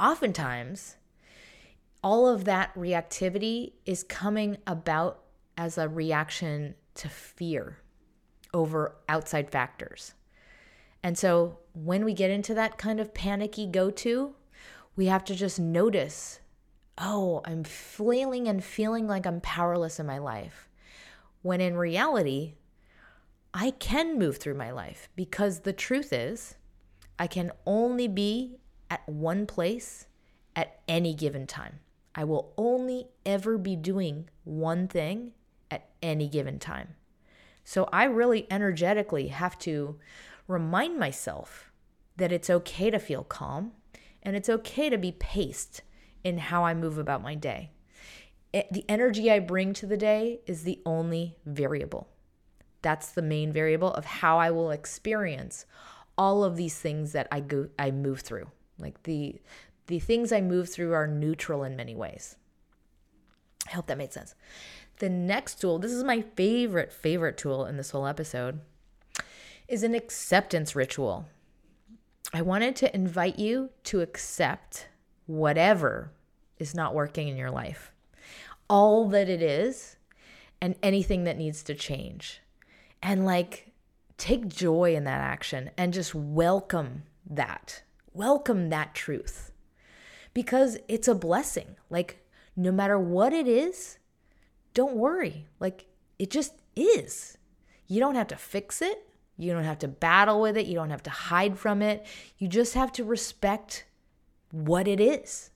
oftentimes, 0.00 0.96
all 2.02 2.28
of 2.28 2.44
that 2.44 2.74
reactivity 2.74 3.72
is 3.84 4.02
coming 4.02 4.58
about 4.66 5.22
as 5.56 5.78
a 5.78 5.88
reaction 5.88 6.74
to 6.94 7.08
fear 7.08 7.78
over 8.52 8.96
outside 9.08 9.50
factors. 9.50 10.14
And 11.02 11.16
so 11.16 11.58
when 11.72 12.04
we 12.04 12.14
get 12.14 12.30
into 12.30 12.54
that 12.54 12.78
kind 12.78 13.00
of 13.00 13.14
panicky 13.14 13.66
go 13.66 13.90
to, 13.90 14.34
we 14.96 15.06
have 15.06 15.24
to 15.24 15.34
just 15.34 15.60
notice 15.60 16.40
oh, 16.98 17.42
I'm 17.44 17.62
flailing 17.62 18.48
and 18.48 18.64
feeling 18.64 19.06
like 19.06 19.26
I'm 19.26 19.42
powerless 19.42 20.00
in 20.00 20.06
my 20.06 20.16
life. 20.16 20.68
When 21.42 21.60
in 21.60 21.76
reality, 21.76 22.54
I 23.58 23.70
can 23.70 24.18
move 24.18 24.36
through 24.36 24.56
my 24.56 24.70
life 24.70 25.08
because 25.16 25.60
the 25.60 25.72
truth 25.72 26.12
is, 26.12 26.56
I 27.18 27.26
can 27.26 27.52
only 27.64 28.06
be 28.06 28.58
at 28.90 29.08
one 29.08 29.46
place 29.46 30.08
at 30.54 30.80
any 30.86 31.14
given 31.14 31.46
time. 31.46 31.80
I 32.14 32.24
will 32.24 32.52
only 32.58 33.06
ever 33.24 33.56
be 33.56 33.74
doing 33.74 34.28
one 34.44 34.88
thing 34.88 35.32
at 35.70 35.88
any 36.02 36.28
given 36.28 36.58
time. 36.58 36.96
So 37.64 37.88
I 37.94 38.04
really 38.04 38.46
energetically 38.50 39.28
have 39.28 39.58
to 39.60 39.98
remind 40.46 40.98
myself 40.98 41.72
that 42.18 42.32
it's 42.32 42.50
okay 42.50 42.90
to 42.90 42.98
feel 42.98 43.24
calm 43.24 43.72
and 44.22 44.36
it's 44.36 44.50
okay 44.50 44.90
to 44.90 44.98
be 44.98 45.12
paced 45.12 45.80
in 46.22 46.36
how 46.36 46.62
I 46.62 46.74
move 46.74 46.98
about 46.98 47.22
my 47.22 47.34
day. 47.34 47.70
It, 48.52 48.70
the 48.70 48.84
energy 48.86 49.30
I 49.30 49.38
bring 49.38 49.72
to 49.72 49.86
the 49.86 49.96
day 49.96 50.40
is 50.46 50.64
the 50.64 50.82
only 50.84 51.38
variable. 51.46 52.10
That's 52.86 53.10
the 53.10 53.20
main 53.20 53.52
variable 53.52 53.92
of 53.94 54.04
how 54.04 54.38
I 54.38 54.52
will 54.52 54.70
experience 54.70 55.66
all 56.16 56.44
of 56.44 56.54
these 56.54 56.78
things 56.78 57.10
that 57.14 57.26
I 57.32 57.40
go 57.40 57.68
I 57.76 57.90
move 57.90 58.20
through. 58.20 58.48
Like 58.78 59.02
the 59.02 59.40
the 59.88 59.98
things 59.98 60.30
I 60.30 60.40
move 60.40 60.68
through 60.68 60.92
are 60.92 61.08
neutral 61.08 61.64
in 61.64 61.74
many 61.74 61.96
ways. 61.96 62.36
I 63.66 63.72
hope 63.72 63.88
that 63.88 63.98
made 63.98 64.12
sense. 64.12 64.36
The 64.98 65.08
next 65.08 65.60
tool, 65.60 65.80
this 65.80 65.90
is 65.90 66.04
my 66.04 66.20
favorite 66.20 66.92
favorite 66.92 67.36
tool 67.36 67.66
in 67.66 67.76
this 67.76 67.90
whole 67.90 68.06
episode, 68.06 68.60
is 69.66 69.82
an 69.82 69.96
acceptance 69.96 70.76
ritual. 70.76 71.26
I 72.32 72.42
wanted 72.42 72.76
to 72.76 72.94
invite 72.94 73.40
you 73.40 73.70
to 73.82 74.00
accept 74.00 74.86
whatever 75.26 76.12
is 76.60 76.72
not 76.72 76.94
working 76.94 77.26
in 77.26 77.36
your 77.36 77.50
life, 77.50 77.90
all 78.70 79.08
that 79.08 79.28
it 79.28 79.42
is, 79.42 79.96
and 80.60 80.76
anything 80.84 81.24
that 81.24 81.36
needs 81.36 81.64
to 81.64 81.74
change. 81.74 82.42
And 83.06 83.24
like, 83.24 83.70
take 84.18 84.48
joy 84.48 84.96
in 84.96 85.04
that 85.04 85.20
action 85.20 85.70
and 85.78 85.94
just 85.94 86.12
welcome 86.12 87.04
that. 87.30 87.84
Welcome 88.12 88.68
that 88.70 88.96
truth 88.96 89.52
because 90.34 90.76
it's 90.88 91.06
a 91.06 91.14
blessing. 91.14 91.76
Like, 91.88 92.26
no 92.56 92.72
matter 92.72 92.98
what 92.98 93.32
it 93.32 93.46
is, 93.46 93.98
don't 94.74 94.96
worry. 94.96 95.46
Like, 95.60 95.86
it 96.18 96.32
just 96.32 96.54
is. 96.74 97.38
You 97.86 98.00
don't 98.00 98.16
have 98.16 98.26
to 98.26 98.36
fix 98.36 98.82
it. 98.82 99.06
You 99.38 99.52
don't 99.52 99.62
have 99.62 99.78
to 99.80 99.88
battle 99.88 100.40
with 100.40 100.56
it. 100.56 100.66
You 100.66 100.74
don't 100.74 100.90
have 100.90 101.04
to 101.04 101.10
hide 101.10 101.56
from 101.56 101.82
it. 101.82 102.04
You 102.38 102.48
just 102.48 102.74
have 102.74 102.90
to 102.94 103.04
respect 103.04 103.84
what 104.50 104.88
it 104.88 104.98
is. 104.98 105.50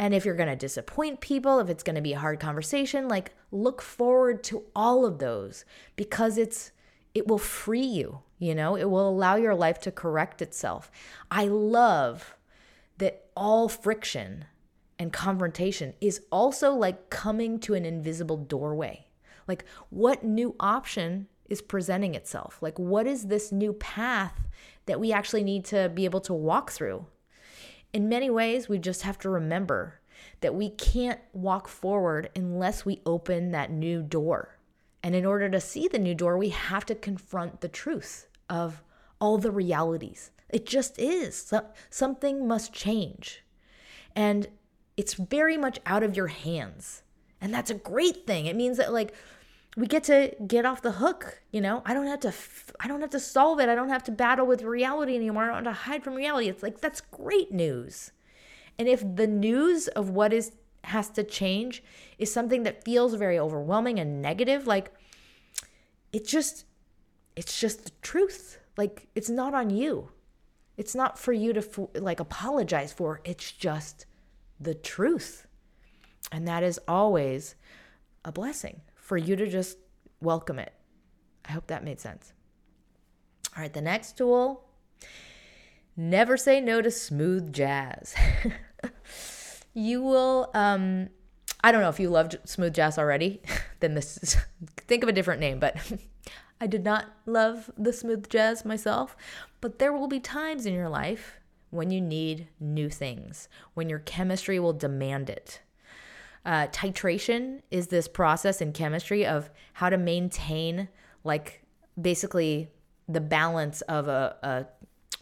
And 0.00 0.14
if 0.14 0.24
you're 0.24 0.34
going 0.34 0.48
to 0.48 0.56
disappoint 0.56 1.20
people, 1.20 1.60
if 1.60 1.68
it's 1.68 1.84
going 1.84 1.94
to 1.94 2.02
be 2.02 2.14
a 2.14 2.18
hard 2.18 2.40
conversation, 2.40 3.06
like 3.06 3.36
look 3.52 3.82
forward 3.82 4.42
to 4.44 4.64
all 4.74 5.06
of 5.06 5.20
those 5.20 5.64
because 5.94 6.38
it's 6.38 6.72
it 7.14 7.26
will 7.26 7.38
free 7.38 7.80
you, 7.80 8.20
you 8.38 8.54
know? 8.54 8.76
It 8.76 8.90
will 8.90 9.08
allow 9.08 9.36
your 9.36 9.54
life 9.54 9.80
to 9.80 9.90
correct 9.90 10.42
itself. 10.42 10.90
I 11.30 11.44
love 11.44 12.36
that 12.98 13.26
all 13.36 13.68
friction 13.68 14.44
and 14.98 15.12
confrontation 15.12 15.94
is 16.00 16.22
also 16.30 16.72
like 16.72 17.10
coming 17.10 17.58
to 17.60 17.74
an 17.74 17.84
invisible 17.84 18.36
doorway. 18.36 19.06
Like 19.46 19.64
what 19.90 20.24
new 20.24 20.54
option 20.60 21.28
is 21.48 21.62
presenting 21.62 22.14
itself? 22.14 22.58
Like 22.60 22.78
what 22.78 23.06
is 23.06 23.26
this 23.26 23.52
new 23.52 23.72
path 23.72 24.40
that 24.86 25.00
we 25.00 25.12
actually 25.12 25.44
need 25.44 25.64
to 25.66 25.88
be 25.88 26.04
able 26.04 26.20
to 26.22 26.34
walk 26.34 26.70
through? 26.70 27.06
In 27.92 28.08
many 28.08 28.28
ways, 28.28 28.68
we 28.68 28.78
just 28.78 29.02
have 29.02 29.18
to 29.20 29.30
remember 29.30 30.00
that 30.40 30.54
we 30.54 30.68
can't 30.70 31.20
walk 31.32 31.68
forward 31.68 32.28
unless 32.36 32.84
we 32.84 33.00
open 33.06 33.52
that 33.52 33.70
new 33.70 34.02
door. 34.02 34.57
And 35.02 35.14
in 35.14 35.24
order 35.24 35.48
to 35.48 35.60
see 35.60 35.88
the 35.88 35.98
new 35.98 36.14
door, 36.14 36.36
we 36.36 36.48
have 36.50 36.84
to 36.86 36.94
confront 36.94 37.60
the 37.60 37.68
truth 37.68 38.26
of 38.48 38.82
all 39.20 39.38
the 39.38 39.50
realities. 39.50 40.30
It 40.48 40.66
just 40.66 40.98
is. 40.98 41.52
Something 41.90 42.48
must 42.48 42.72
change. 42.72 43.44
And 44.16 44.48
it's 44.96 45.14
very 45.14 45.56
much 45.56 45.78
out 45.86 46.02
of 46.02 46.16
your 46.16 46.26
hands. 46.28 47.02
And 47.40 47.54
that's 47.54 47.70
a 47.70 47.74
great 47.74 48.26
thing. 48.26 48.46
It 48.46 48.56
means 48.56 48.78
that, 48.78 48.92
like, 48.92 49.14
we 49.76 49.86
get 49.86 50.04
to 50.04 50.34
get 50.46 50.66
off 50.66 50.82
the 50.82 50.92
hook 50.92 51.40
you 51.52 51.60
know 51.60 51.82
i 51.86 51.94
don't 51.94 52.06
have 52.06 52.18
to 52.18 52.32
i 52.80 52.88
don't 52.88 53.00
have 53.00 53.10
to 53.10 53.20
solve 53.20 53.60
it 53.60 53.68
i 53.68 53.74
don't 53.74 53.90
have 53.90 54.02
to 54.02 54.10
battle 54.10 54.44
with 54.44 54.62
reality 54.62 55.14
anymore 55.14 55.44
i 55.44 55.46
don't 55.46 55.64
have 55.64 55.74
to 55.74 55.80
hide 55.82 56.02
from 56.02 56.14
reality 56.14 56.48
it's 56.48 56.62
like 56.62 56.80
that's 56.80 57.00
great 57.00 57.52
news 57.52 58.10
and 58.78 58.88
if 58.88 59.02
the 59.14 59.26
news 59.26 59.86
of 59.88 60.10
what 60.10 60.32
is 60.32 60.52
has 60.84 61.08
to 61.10 61.22
change 61.22 61.82
is 62.18 62.32
something 62.32 62.62
that 62.62 62.84
feels 62.84 63.14
very 63.14 63.38
overwhelming 63.38 63.98
and 63.98 64.22
negative 64.22 64.66
like 64.66 64.92
it 66.12 66.26
just 66.26 66.64
it's 67.36 67.60
just 67.60 67.84
the 67.84 67.92
truth 68.02 68.58
like 68.76 69.08
it's 69.14 69.28
not 69.28 69.54
on 69.54 69.70
you 69.70 70.10
it's 70.76 70.94
not 70.94 71.18
for 71.18 71.32
you 71.32 71.52
to 71.52 71.90
like 71.94 72.20
apologize 72.20 72.92
for 72.92 73.20
it's 73.24 73.52
just 73.52 74.06
the 74.60 74.74
truth 74.74 75.46
and 76.30 76.46
that 76.46 76.62
is 76.62 76.80
always 76.86 77.54
a 78.24 78.32
blessing 78.32 78.80
for 78.94 79.16
you 79.16 79.36
to 79.36 79.46
just 79.46 79.78
welcome 80.20 80.58
it. 80.58 80.72
I 81.48 81.52
hope 81.52 81.68
that 81.68 81.84
made 81.84 82.00
sense. 82.00 82.32
All 83.56 83.62
right, 83.62 83.72
the 83.72 83.80
next 83.80 84.16
tool 84.16 84.64
never 85.96 86.36
say 86.36 86.60
no 86.60 86.82
to 86.82 86.90
smooth 86.90 87.52
jazz. 87.52 88.14
you 89.78 90.02
will, 90.02 90.50
um, 90.54 91.08
I 91.62 91.72
don't 91.72 91.80
know 91.80 91.88
if 91.88 92.00
you 92.00 92.10
loved 92.10 92.36
smooth 92.44 92.74
jazz 92.74 92.98
already, 92.98 93.40
then 93.80 93.94
this 93.94 94.18
is, 94.18 94.36
think 94.76 95.02
of 95.02 95.08
a 95.08 95.12
different 95.12 95.40
name, 95.40 95.58
but 95.58 95.76
I 96.60 96.66
did 96.66 96.84
not 96.84 97.06
love 97.26 97.70
the 97.78 97.92
smooth 97.92 98.28
jazz 98.28 98.64
myself. 98.64 99.16
But 99.60 99.78
there 99.78 99.92
will 99.92 100.08
be 100.08 100.20
times 100.20 100.66
in 100.66 100.74
your 100.74 100.88
life 100.88 101.38
when 101.70 101.90
you 101.90 102.00
need 102.00 102.48
new 102.60 102.88
things, 102.88 103.48
when 103.74 103.88
your 103.88 103.98
chemistry 104.00 104.58
will 104.58 104.72
demand 104.72 105.30
it. 105.30 105.60
Uh, 106.44 106.66
titration 106.68 107.60
is 107.70 107.88
this 107.88 108.08
process 108.08 108.60
in 108.60 108.72
chemistry 108.72 109.26
of 109.26 109.50
how 109.74 109.90
to 109.90 109.98
maintain, 109.98 110.88
like, 111.24 111.62
basically 112.00 112.68
the 113.08 113.20
balance 113.20 113.80
of 113.82 114.08
a, 114.08 114.36
a 114.42 114.66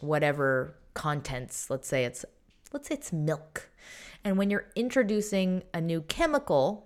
whatever 0.05 0.75
contents. 0.93 1.69
Let's 1.69 1.87
say 1.87 2.05
it's 2.05 2.25
let's 2.73 2.89
say 2.89 2.95
it's 2.95 3.13
milk. 3.13 3.69
And 4.27 4.37
when 4.37 4.49
you're 4.49 4.67
introducing 4.75 5.63
a 5.73 5.79
new 5.79 6.01
chemical 6.01 6.85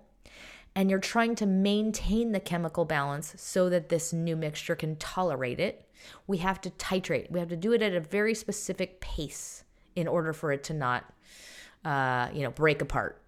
and 0.76 0.88
you're 0.88 1.00
trying 1.00 1.34
to 1.34 1.44
maintain 1.44 2.30
the 2.30 2.38
chemical 2.38 2.84
balance 2.84 3.34
so 3.36 3.68
that 3.68 3.88
this 3.88 4.12
new 4.12 4.36
mixture 4.36 4.76
can 4.76 4.94
tolerate 4.94 5.58
it, 5.58 5.88
we 6.28 6.36
have 6.36 6.60
to 6.60 6.70
titrate. 6.70 7.32
We 7.32 7.40
have 7.40 7.48
to 7.48 7.56
do 7.56 7.72
it 7.72 7.82
at 7.82 7.94
a 7.94 8.00
very 8.00 8.36
specific 8.36 9.00
pace 9.00 9.64
in 9.96 10.06
order 10.06 10.32
for 10.32 10.52
it 10.52 10.62
to 10.64 10.72
not, 10.72 11.12
uh, 11.84 12.28
you 12.32 12.42
know, 12.42 12.52
break 12.52 12.80
apart. 12.80 13.20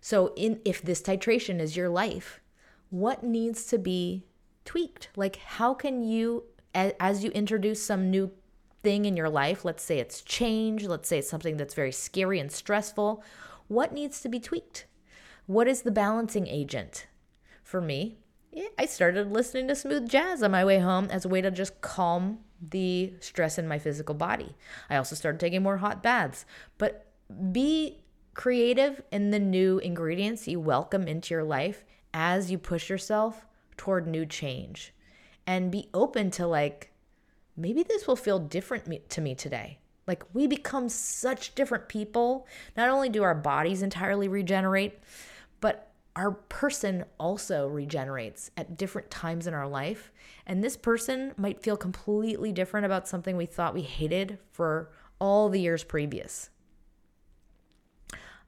So, 0.00 0.32
in 0.34 0.60
if 0.64 0.80
this 0.80 1.02
titration 1.02 1.60
is 1.60 1.76
your 1.76 1.90
life, 1.90 2.40
what 2.88 3.22
needs 3.22 3.66
to 3.66 3.76
be 3.76 4.24
tweaked? 4.64 5.10
Like, 5.16 5.36
how 5.36 5.74
can 5.74 6.02
you, 6.02 6.44
as 6.74 7.22
you 7.22 7.30
introduce 7.32 7.84
some 7.84 8.10
new 8.10 8.30
thing 8.88 9.04
in 9.04 9.18
your 9.18 9.28
life, 9.28 9.66
let's 9.66 9.82
say 9.82 9.98
it's 9.98 10.22
change, 10.22 10.86
let's 10.86 11.10
say 11.10 11.18
it's 11.18 11.28
something 11.28 11.58
that's 11.58 11.74
very 11.74 11.92
scary 11.92 12.40
and 12.40 12.50
stressful, 12.50 13.22
what 13.66 13.92
needs 13.92 14.22
to 14.22 14.30
be 14.30 14.40
tweaked? 14.40 14.86
What 15.44 15.68
is 15.68 15.82
the 15.82 15.90
balancing 15.90 16.46
agent? 16.46 17.06
For 17.62 17.82
me, 17.82 18.16
I 18.78 18.86
started 18.86 19.30
listening 19.30 19.68
to 19.68 19.74
smooth 19.74 20.08
jazz 20.08 20.42
on 20.42 20.52
my 20.52 20.64
way 20.64 20.78
home 20.78 21.08
as 21.10 21.26
a 21.26 21.28
way 21.28 21.42
to 21.42 21.50
just 21.50 21.82
calm 21.82 22.38
the 22.66 23.12
stress 23.20 23.58
in 23.58 23.68
my 23.68 23.78
physical 23.78 24.14
body. 24.14 24.56
I 24.88 24.96
also 24.96 25.14
started 25.14 25.38
taking 25.38 25.62
more 25.62 25.76
hot 25.76 26.02
baths. 26.02 26.46
But 26.78 27.12
be 27.52 27.98
creative 28.32 29.02
in 29.12 29.32
the 29.32 29.38
new 29.38 29.80
ingredients 29.80 30.48
you 30.48 30.60
welcome 30.60 31.06
into 31.06 31.34
your 31.34 31.44
life 31.44 31.84
as 32.14 32.50
you 32.50 32.56
push 32.56 32.88
yourself 32.88 33.46
toward 33.76 34.06
new 34.06 34.24
change. 34.24 34.94
And 35.46 35.70
be 35.70 35.90
open 35.92 36.30
to 36.32 36.46
like, 36.46 36.90
maybe 37.58 37.82
this 37.82 38.06
will 38.06 38.16
feel 38.16 38.38
different 38.38 39.10
to 39.10 39.20
me 39.20 39.34
today. 39.34 39.78
Like 40.06 40.24
we 40.32 40.46
become 40.46 40.88
such 40.88 41.54
different 41.54 41.88
people. 41.88 42.46
Not 42.76 42.88
only 42.88 43.08
do 43.08 43.22
our 43.22 43.34
bodies 43.34 43.82
entirely 43.82 44.28
regenerate, 44.28 44.98
but 45.60 45.92
our 46.16 46.32
person 46.32 47.04
also 47.18 47.68
regenerates 47.68 48.50
at 48.56 48.76
different 48.76 49.10
times 49.10 49.46
in 49.46 49.54
our 49.54 49.68
life. 49.68 50.10
And 50.46 50.64
this 50.64 50.76
person 50.76 51.34
might 51.36 51.62
feel 51.62 51.76
completely 51.76 52.52
different 52.52 52.86
about 52.86 53.06
something 53.06 53.36
we 53.36 53.46
thought 53.46 53.74
we 53.74 53.82
hated 53.82 54.38
for 54.50 54.90
all 55.20 55.48
the 55.48 55.60
years 55.60 55.84
previous. 55.84 56.50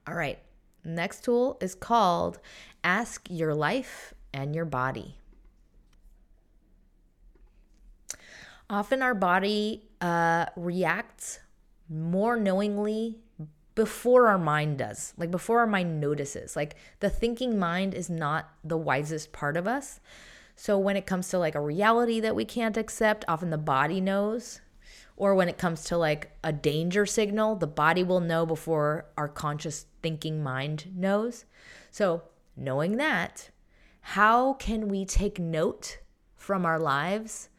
All 0.07 0.15
right, 0.15 0.39
next 0.83 1.23
tool 1.23 1.57
is 1.61 1.75
called 1.75 2.39
Ask 2.83 3.27
Your 3.29 3.53
Life 3.53 4.15
and 4.33 4.55
Your 4.55 4.65
Body. 4.65 5.20
Often 8.71 9.01
our 9.01 9.13
body 9.13 9.83
uh, 9.99 10.45
reacts 10.55 11.39
more 11.89 12.37
knowingly 12.37 13.17
before 13.75 14.29
our 14.29 14.37
mind 14.37 14.77
does, 14.77 15.13
like 15.17 15.29
before 15.29 15.59
our 15.59 15.67
mind 15.67 15.99
notices. 15.99 16.55
Like 16.55 16.75
the 17.01 17.09
thinking 17.09 17.59
mind 17.59 17.93
is 17.93 18.09
not 18.09 18.49
the 18.63 18.77
wisest 18.77 19.33
part 19.33 19.57
of 19.57 19.67
us. 19.67 19.99
So 20.55 20.77
when 20.77 20.95
it 20.95 21.05
comes 21.05 21.27
to 21.29 21.37
like 21.37 21.53
a 21.53 21.59
reality 21.59 22.21
that 22.21 22.33
we 22.33 22.45
can't 22.45 22.77
accept, 22.77 23.25
often 23.27 23.49
the 23.49 23.57
body 23.57 23.99
knows. 23.99 24.61
Or 25.17 25.35
when 25.35 25.49
it 25.49 25.57
comes 25.57 25.83
to 25.85 25.97
like 25.97 26.31
a 26.41 26.53
danger 26.53 27.05
signal, 27.05 27.57
the 27.57 27.67
body 27.67 28.03
will 28.03 28.21
know 28.21 28.45
before 28.45 29.05
our 29.17 29.27
conscious 29.27 29.85
thinking 30.01 30.41
mind 30.41 30.93
knows. 30.95 31.43
So, 31.91 32.23
knowing 32.55 32.95
that, 32.97 33.49
how 33.99 34.53
can 34.53 34.87
we 34.87 35.03
take 35.03 35.39
note 35.39 35.99
from 36.37 36.65
our 36.65 36.79
lives 36.79 37.49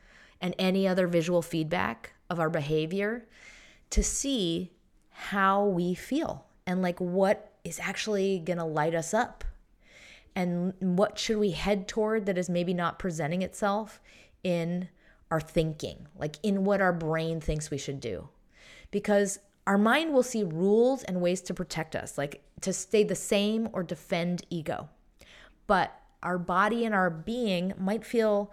and 0.42 0.54
any 0.58 0.86
other 0.86 1.06
visual 1.06 1.40
feedback 1.40 2.12
of 2.28 2.38
our 2.38 2.50
behavior 2.50 3.26
to 3.90 4.02
see 4.02 4.72
how 5.10 5.64
we 5.64 5.94
feel 5.94 6.44
and 6.66 6.82
like 6.82 7.00
what 7.00 7.52
is 7.64 7.78
actually 7.80 8.40
going 8.40 8.58
to 8.58 8.64
light 8.64 8.94
us 8.94 9.14
up 9.14 9.44
and 10.34 10.74
what 10.80 11.18
should 11.18 11.36
we 11.36 11.50
head 11.52 11.86
toward 11.86 12.26
that 12.26 12.38
is 12.38 12.48
maybe 12.48 12.74
not 12.74 12.98
presenting 12.98 13.42
itself 13.42 14.00
in 14.42 14.88
our 15.30 15.40
thinking, 15.40 16.08
like 16.16 16.36
in 16.42 16.64
what 16.64 16.80
our 16.80 16.92
brain 16.92 17.40
thinks 17.40 17.70
we 17.70 17.78
should 17.78 18.00
do. 18.00 18.28
Because 18.90 19.38
our 19.66 19.78
mind 19.78 20.12
will 20.12 20.22
see 20.22 20.42
rules 20.42 21.02
and 21.04 21.20
ways 21.20 21.40
to 21.42 21.54
protect 21.54 21.94
us, 21.94 22.18
like 22.18 22.42
to 22.62 22.72
stay 22.72 23.04
the 23.04 23.14
same 23.14 23.68
or 23.72 23.82
defend 23.82 24.44
ego. 24.50 24.88
But 25.66 25.94
our 26.22 26.38
body 26.38 26.84
and 26.84 26.94
our 26.94 27.10
being 27.10 27.72
might 27.78 28.04
feel 28.04 28.50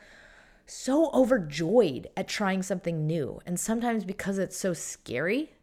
so 0.69 1.11
overjoyed 1.13 2.09
at 2.15 2.27
trying 2.27 2.61
something 2.61 3.07
new. 3.07 3.39
And 3.45 3.59
sometimes 3.59 4.03
because 4.03 4.37
it's 4.37 4.57
so 4.57 4.73
scary, 4.73 5.53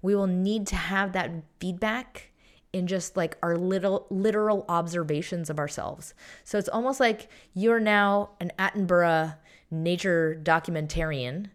we 0.00 0.14
will 0.14 0.26
need 0.26 0.66
to 0.68 0.76
have 0.76 1.12
that 1.12 1.30
feedback 1.60 2.30
in 2.72 2.86
just 2.86 3.16
like 3.16 3.36
our 3.42 3.56
little 3.56 4.06
literal 4.08 4.64
observations 4.68 5.50
of 5.50 5.58
ourselves. 5.58 6.14
So 6.44 6.58
it's 6.58 6.68
almost 6.68 7.00
like 7.00 7.28
you're 7.54 7.80
now 7.80 8.30
an 8.40 8.50
Attenborough 8.58 9.36
nature 9.70 10.40
documentarian 10.42 11.50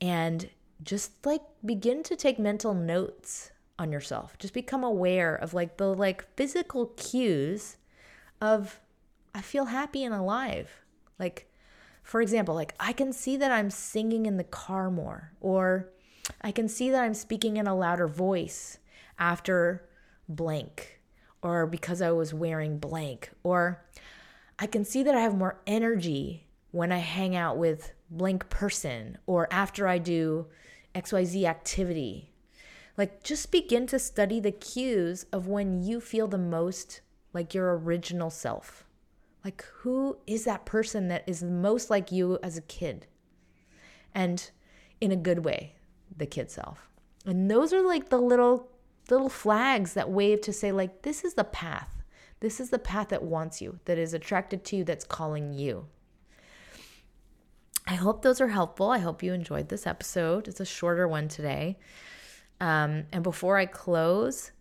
and 0.00 0.48
just 0.82 1.24
like 1.26 1.42
begin 1.64 2.02
to 2.04 2.16
take 2.16 2.38
mental 2.38 2.74
notes 2.74 3.50
on 3.78 3.90
yourself. 3.90 4.38
Just 4.38 4.54
become 4.54 4.84
aware 4.84 5.34
of 5.34 5.54
like 5.54 5.76
the 5.76 5.94
like 5.94 6.26
physical 6.36 6.86
cues 6.96 7.76
of 8.40 8.80
I 9.34 9.40
feel 9.40 9.66
happy 9.66 10.04
and 10.04 10.14
alive. 10.14 10.70
Like 11.18 11.49
for 12.10 12.20
example, 12.20 12.56
like 12.56 12.74
I 12.80 12.92
can 12.92 13.12
see 13.12 13.36
that 13.36 13.52
I'm 13.52 13.70
singing 13.70 14.26
in 14.26 14.36
the 14.36 14.42
car 14.42 14.90
more 14.90 15.30
or 15.40 15.92
I 16.42 16.50
can 16.50 16.68
see 16.68 16.90
that 16.90 17.04
I'm 17.04 17.14
speaking 17.14 17.56
in 17.56 17.68
a 17.68 17.76
louder 17.76 18.08
voice 18.08 18.78
after 19.16 19.88
blank 20.28 20.98
or 21.40 21.68
because 21.68 22.02
I 22.02 22.10
was 22.10 22.34
wearing 22.34 22.80
blank 22.80 23.30
or 23.44 23.84
I 24.58 24.66
can 24.66 24.84
see 24.84 25.04
that 25.04 25.14
I 25.14 25.20
have 25.20 25.38
more 25.38 25.60
energy 25.68 26.48
when 26.72 26.90
I 26.90 26.98
hang 26.98 27.36
out 27.36 27.58
with 27.58 27.92
blank 28.10 28.48
person 28.48 29.16
or 29.26 29.46
after 29.52 29.86
I 29.86 29.98
do 29.98 30.48
XYZ 30.96 31.44
activity. 31.44 32.32
Like 32.96 33.22
just 33.22 33.52
begin 33.52 33.86
to 33.86 34.00
study 34.00 34.40
the 34.40 34.50
cues 34.50 35.26
of 35.32 35.46
when 35.46 35.84
you 35.84 36.00
feel 36.00 36.26
the 36.26 36.38
most 36.38 37.02
like 37.32 37.54
your 37.54 37.78
original 37.78 38.30
self. 38.30 38.84
Like 39.44 39.64
who 39.78 40.18
is 40.26 40.44
that 40.44 40.66
person 40.66 41.08
that 41.08 41.24
is 41.26 41.42
most 41.42 41.90
like 41.90 42.12
you 42.12 42.38
as 42.42 42.56
a 42.56 42.62
kid? 42.62 43.06
And 44.14 44.50
in 45.00 45.12
a 45.12 45.16
good 45.16 45.44
way 45.44 45.76
the 46.16 46.26
kid 46.26 46.50
self. 46.50 46.88
And 47.24 47.50
those 47.50 47.72
are 47.72 47.82
like 47.82 48.08
the 48.08 48.18
little 48.18 48.68
little 49.08 49.28
flags 49.28 49.94
that 49.94 50.10
wave 50.10 50.40
to 50.42 50.52
say 50.52 50.72
like 50.72 51.02
this 51.02 51.24
is 51.24 51.34
the 51.34 51.44
path. 51.44 52.02
This 52.40 52.60
is 52.60 52.70
the 52.70 52.78
path 52.78 53.08
that 53.08 53.22
wants 53.22 53.60
you, 53.60 53.80
that 53.84 53.98
is 53.98 54.14
attracted 54.14 54.64
to 54.64 54.76
you, 54.76 54.84
that's 54.84 55.04
calling 55.04 55.52
you. 55.52 55.86
I 57.86 57.94
hope 57.94 58.22
those 58.22 58.40
are 58.40 58.48
helpful. 58.48 58.90
I 58.90 58.98
hope 58.98 59.22
you 59.22 59.32
enjoyed 59.32 59.68
this 59.68 59.86
episode. 59.86 60.48
It's 60.48 60.60
a 60.60 60.64
shorter 60.64 61.06
one 61.06 61.28
today. 61.28 61.78
Um, 62.60 63.04
and 63.12 63.22
before 63.22 63.58
I 63.58 63.66
close, 63.66 64.52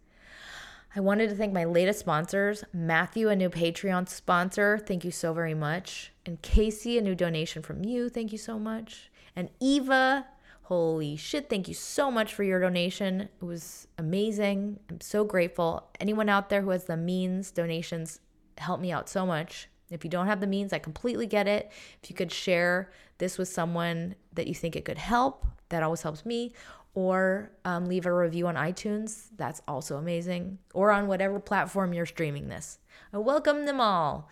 I 0.99 1.01
wanted 1.01 1.29
to 1.29 1.35
thank 1.37 1.53
my 1.53 1.63
latest 1.63 2.01
sponsors 2.01 2.65
Matthew, 2.73 3.29
a 3.29 3.35
new 3.37 3.49
Patreon 3.49 4.09
sponsor. 4.09 4.77
Thank 4.77 5.05
you 5.05 5.11
so 5.11 5.31
very 5.31 5.53
much. 5.53 6.11
And 6.25 6.41
Casey, 6.41 6.97
a 6.97 7.01
new 7.01 7.15
donation 7.15 7.61
from 7.61 7.85
you. 7.85 8.09
Thank 8.09 8.33
you 8.33 8.37
so 8.37 8.59
much. 8.59 9.09
And 9.33 9.49
Eva, 9.61 10.27
Holy 10.63 11.15
shit, 11.15 11.49
thank 11.49 11.69
you 11.69 11.73
so 11.73 12.11
much 12.11 12.33
for 12.33 12.43
your 12.43 12.59
donation. 12.59 13.21
It 13.21 13.45
was 13.45 13.87
amazing. 13.97 14.81
I'm 14.89 14.99
so 14.99 15.23
grateful. 15.23 15.89
Anyone 16.01 16.27
out 16.27 16.49
there 16.49 16.63
who 16.63 16.71
has 16.71 16.83
the 16.83 16.97
means, 16.97 17.49
donations 17.49 18.19
help 18.57 18.81
me 18.81 18.91
out 18.91 19.07
so 19.07 19.25
much. 19.25 19.69
If 19.89 20.03
you 20.03 20.09
don't 20.09 20.27
have 20.27 20.41
the 20.41 20.47
means, 20.47 20.73
I 20.73 20.79
completely 20.79 21.27
get 21.27 21.47
it. 21.47 21.71
If 22.03 22.09
you 22.09 22.15
could 22.15 22.31
share 22.31 22.91
this 23.19 23.37
with 23.37 23.47
someone 23.47 24.15
that 24.33 24.47
you 24.47 24.53
think 24.53 24.75
it 24.75 24.83
could 24.83 24.97
help, 24.97 25.45
that 25.69 25.81
always 25.81 26.01
helps 26.01 26.25
me. 26.25 26.53
Or 26.95 27.51
um, 27.65 27.85
leave 27.85 28.05
a 28.05 28.13
review 28.13 28.47
on 28.47 28.55
iTunes, 28.55 29.27
that's 29.37 29.61
also 29.67 29.97
amazing. 29.97 30.57
Or 30.73 30.91
on 30.91 31.07
whatever 31.07 31.39
platform 31.39 31.93
you're 31.93 32.05
streaming 32.05 32.49
this. 32.49 32.79
I 33.13 33.17
welcome 33.19 33.65
them 33.65 33.79
all. 33.79 34.29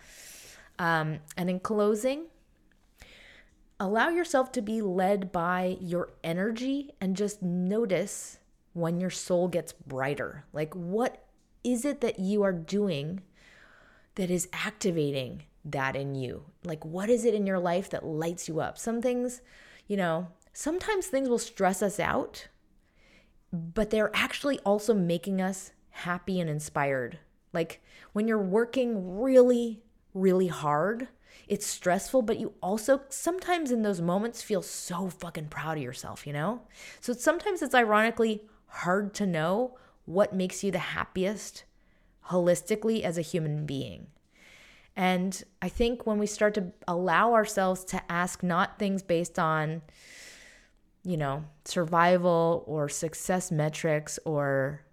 Um, 0.78 1.20
and 1.36 1.48
in 1.48 1.60
closing, 1.60 2.26
allow 3.80 4.08
yourself 4.08 4.52
to 4.52 4.62
be 4.62 4.82
led 4.82 5.32
by 5.32 5.76
your 5.80 6.10
energy 6.22 6.90
and 7.00 7.16
just 7.16 7.42
notice 7.42 8.38
when 8.72 9.00
your 9.00 9.10
soul 9.10 9.48
gets 9.48 9.72
brighter. 9.72 10.44
Like, 10.52 10.74
what 10.74 11.24
is 11.64 11.84
it 11.84 12.00
that 12.00 12.18
you 12.18 12.42
are 12.42 12.52
doing 12.52 13.22
that 14.14 14.30
is 14.30 14.48
activating 14.52 15.44
that 15.64 15.96
in 15.96 16.14
you? 16.14 16.44
Like, 16.64 16.84
what 16.84 17.10
is 17.10 17.24
it 17.24 17.34
in 17.34 17.46
your 17.46 17.58
life 17.58 17.90
that 17.90 18.04
lights 18.04 18.48
you 18.48 18.60
up? 18.60 18.78
Some 18.78 19.02
things, 19.02 19.40
you 19.86 19.96
know, 19.96 20.28
sometimes 20.58 21.06
things 21.06 21.28
will 21.28 21.38
stress 21.38 21.82
us 21.82 22.00
out, 22.00 22.48
but 23.52 23.90
they're 23.90 24.10
actually 24.12 24.58
also 24.60 24.92
making 24.92 25.40
us 25.40 25.70
happy 25.90 26.40
and 26.40 26.50
inspired. 26.50 27.16
Like, 27.52 27.80
when 28.12 28.26
you're 28.26 28.42
working 28.42 29.20
really, 29.20 29.84
really 30.14 30.48
hard, 30.48 31.06
it's 31.46 31.64
stressful, 31.64 32.22
but 32.22 32.40
you 32.40 32.54
also 32.60 33.02
sometimes 33.08 33.70
in 33.70 33.82
those 33.82 34.00
moments 34.00 34.42
feel 34.42 34.60
so 34.60 35.08
fucking 35.08 35.46
proud 35.46 35.76
of 35.76 35.82
yourself, 35.84 36.26
you 36.26 36.32
know? 36.32 36.62
So 37.00 37.12
sometimes 37.12 37.62
it's 37.62 37.74
ironically 37.74 38.42
hard 38.66 39.14
to 39.14 39.26
know 39.26 39.78
what 40.06 40.34
makes 40.34 40.64
you 40.64 40.72
the 40.72 40.80
happiest 40.80 41.62
holistically 42.30 43.02
as 43.02 43.16
a 43.16 43.22
human 43.22 43.64
being. 43.64 44.08
And 44.96 45.40
I 45.62 45.68
think 45.68 46.04
when 46.04 46.18
we 46.18 46.26
start 46.26 46.54
to 46.54 46.72
allow 46.88 47.32
ourselves 47.34 47.84
to 47.84 48.02
ask 48.10 48.42
not 48.42 48.80
things 48.80 49.04
based 49.04 49.38
on, 49.38 49.82
you 51.08 51.16
know, 51.16 51.44
survival 51.64 52.64
or 52.66 52.88
success 52.88 53.50
metrics 53.50 54.18
or 54.24 54.84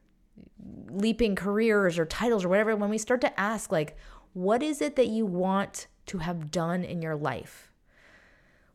leaping 0.89 1.36
careers 1.36 1.99
or 1.99 2.05
titles 2.05 2.45
or 2.45 2.49
whatever, 2.49 2.76
when 2.76 2.89
we 2.89 2.97
start 2.97 3.20
to 3.22 3.39
ask, 3.39 3.72
like, 3.72 3.97
what 4.34 4.63
is 4.63 4.82
it 4.82 4.95
that 4.95 5.07
you 5.07 5.26
want 5.26 5.88
to 6.07 6.20
have 6.20 6.51
done 6.51 6.84
in 6.84 7.01
your 7.01 7.16
life. 7.16 7.72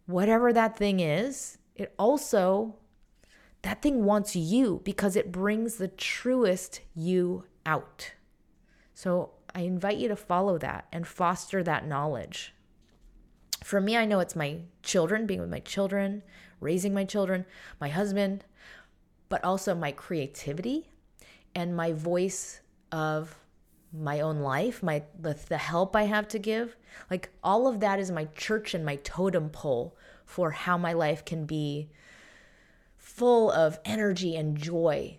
Whatever 0.07 0.53
that 0.53 0.77
thing 0.77 1.01
is, 1.01 1.59
it 1.75 1.95
also, 1.99 2.77
that 3.63 3.83
thing 3.83 4.05
wants 4.05 4.35
you 4.35 4.81
because 4.85 5.17
it 5.17 5.33
brings 5.33 5.77
the 5.77 5.89
truest 5.89 6.81
you 6.95 7.45
out. 7.65 8.13
So 8.95 9.31
I 9.55 9.61
invite 9.63 9.99
you 9.99 10.09
to 10.09 10.17
follow 10.17 10.59
that 10.59 10.87
and 10.93 11.07
foster 11.07 11.63
that 11.63 11.87
knowledge. 11.87 12.55
For 13.63 13.81
me, 13.81 13.97
I 13.97 14.05
know 14.05 14.21
it's 14.21 14.37
my 14.37 14.61
children, 14.83 15.27
being 15.27 15.41
with 15.41 15.51
my 15.51 15.61
children, 15.61 16.23
raising 16.61 16.95
my 16.95 17.05
children, 17.05 17.45
my 17.81 17.89
husband, 17.89 18.45
but 19.29 19.45
also 19.45 19.75
my 19.75 19.93
creativity 19.93 20.89
and 21.55 21.77
my 21.77 21.93
voice 21.93 22.61
of 22.93 23.37
my 23.93 24.21
own 24.21 24.39
life, 24.41 24.83
my 24.83 25.03
the, 25.19 25.37
the 25.49 25.59
help 25.59 25.97
I 25.97 26.05
have 26.05 26.29
to 26.29 26.39
give. 26.39 26.77
Like 27.11 27.31
all 27.43 27.67
of 27.67 27.81
that 27.81 27.99
is 27.99 28.11
my 28.11 28.27
church 28.37 28.75
and 28.75 28.85
my 28.85 28.97
totem 28.97 29.51
pole 29.51 29.97
for 30.25 30.53
how 30.53 30.79
my 30.79 30.93
life 30.93 31.25
can 31.25 31.45
be 31.45 31.91
full 32.97 33.51
of 33.51 33.81
energy 33.85 34.37
and 34.37 34.57
joy 34.57 35.19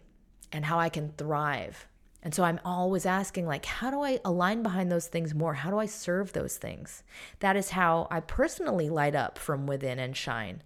and 0.51 0.65
how 0.65 0.79
I 0.79 0.89
can 0.89 1.13
thrive. 1.17 1.87
And 2.24 2.36
so 2.36 2.43
I'm 2.43 2.59
always 2.63 3.05
asking 3.05 3.47
like 3.47 3.65
how 3.65 3.89
do 3.89 4.01
I 4.01 4.19
align 4.24 4.63
behind 4.63 4.91
those 4.91 5.07
things 5.07 5.34
more? 5.34 5.55
How 5.55 5.72
do 5.72 5.80
I 5.80 5.86
serve 5.86 6.34
those 6.34 6.57
things? 6.57 7.03
That 7.39 7.55
is 7.55 7.72
how 7.72 8.07
I 8.11 8.19
personally 8.19 8.89
light 8.89 9.15
up 9.15 9.38
from 9.38 9.65
within 9.65 9.99
and 9.99 10.15
shine. 10.15 10.63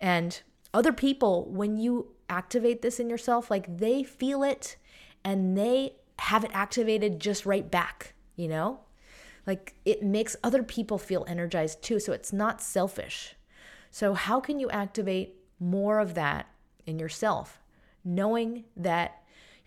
And 0.00 0.40
other 0.72 0.92
people 0.92 1.46
when 1.50 1.76
you 1.76 2.08
activate 2.28 2.82
this 2.82 3.00
in 3.00 3.10
yourself 3.10 3.50
like 3.50 3.78
they 3.78 4.02
feel 4.02 4.42
it 4.42 4.76
and 5.24 5.56
they 5.56 5.96
have 6.18 6.44
it 6.44 6.50
activated 6.52 7.20
just 7.20 7.46
right 7.46 7.70
back, 7.70 8.14
you 8.36 8.48
know? 8.48 8.80
Like 9.46 9.74
it 9.84 10.02
makes 10.02 10.36
other 10.44 10.62
people 10.62 10.98
feel 10.98 11.24
energized 11.28 11.82
too. 11.82 11.98
So 11.98 12.12
it's 12.12 12.32
not 12.32 12.60
selfish. 12.60 13.34
So, 13.90 14.14
how 14.14 14.40
can 14.40 14.60
you 14.60 14.70
activate 14.70 15.34
more 15.58 15.98
of 15.98 16.14
that 16.14 16.46
in 16.86 16.98
yourself, 16.98 17.60
knowing 18.04 18.64
that 18.76 19.19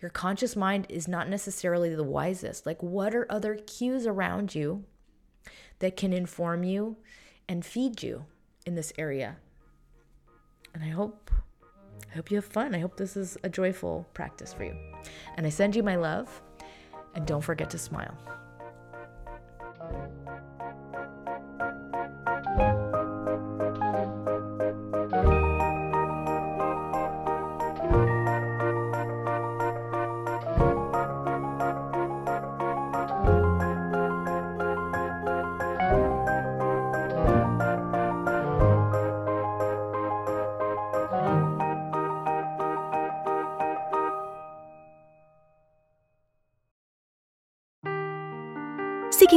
your 0.04 0.10
conscious 0.10 0.54
mind 0.54 0.84
is 0.90 1.08
not 1.08 1.30
necessarily 1.30 1.94
the 1.94 2.04
wisest? 2.04 2.66
Like, 2.66 2.82
what 2.82 3.14
are 3.14 3.26
other 3.30 3.54
cues 3.54 4.06
around 4.06 4.54
you 4.54 4.84
that 5.78 5.96
can 5.96 6.12
inform 6.12 6.62
you 6.62 6.98
and 7.48 7.64
feed 7.64 8.02
you 8.02 8.26
in 8.66 8.74
this 8.74 8.92
area? 8.98 9.38
And 10.74 10.84
I 10.84 10.88
hope 10.88 11.30
I 12.12 12.16
hope 12.16 12.30
you 12.30 12.36
have 12.36 12.44
fun. 12.44 12.74
I 12.74 12.80
hope 12.80 12.98
this 12.98 13.16
is 13.16 13.38
a 13.44 13.48
joyful 13.48 14.06
practice 14.12 14.52
for 14.52 14.64
you. 14.64 14.76
And 15.38 15.46
I 15.46 15.48
send 15.48 15.74
you 15.74 15.82
my 15.82 15.96
love. 15.96 16.42
And 17.14 17.24
don't 17.24 17.40
forget 17.40 17.70
to 17.70 17.78
smile. 17.78 18.14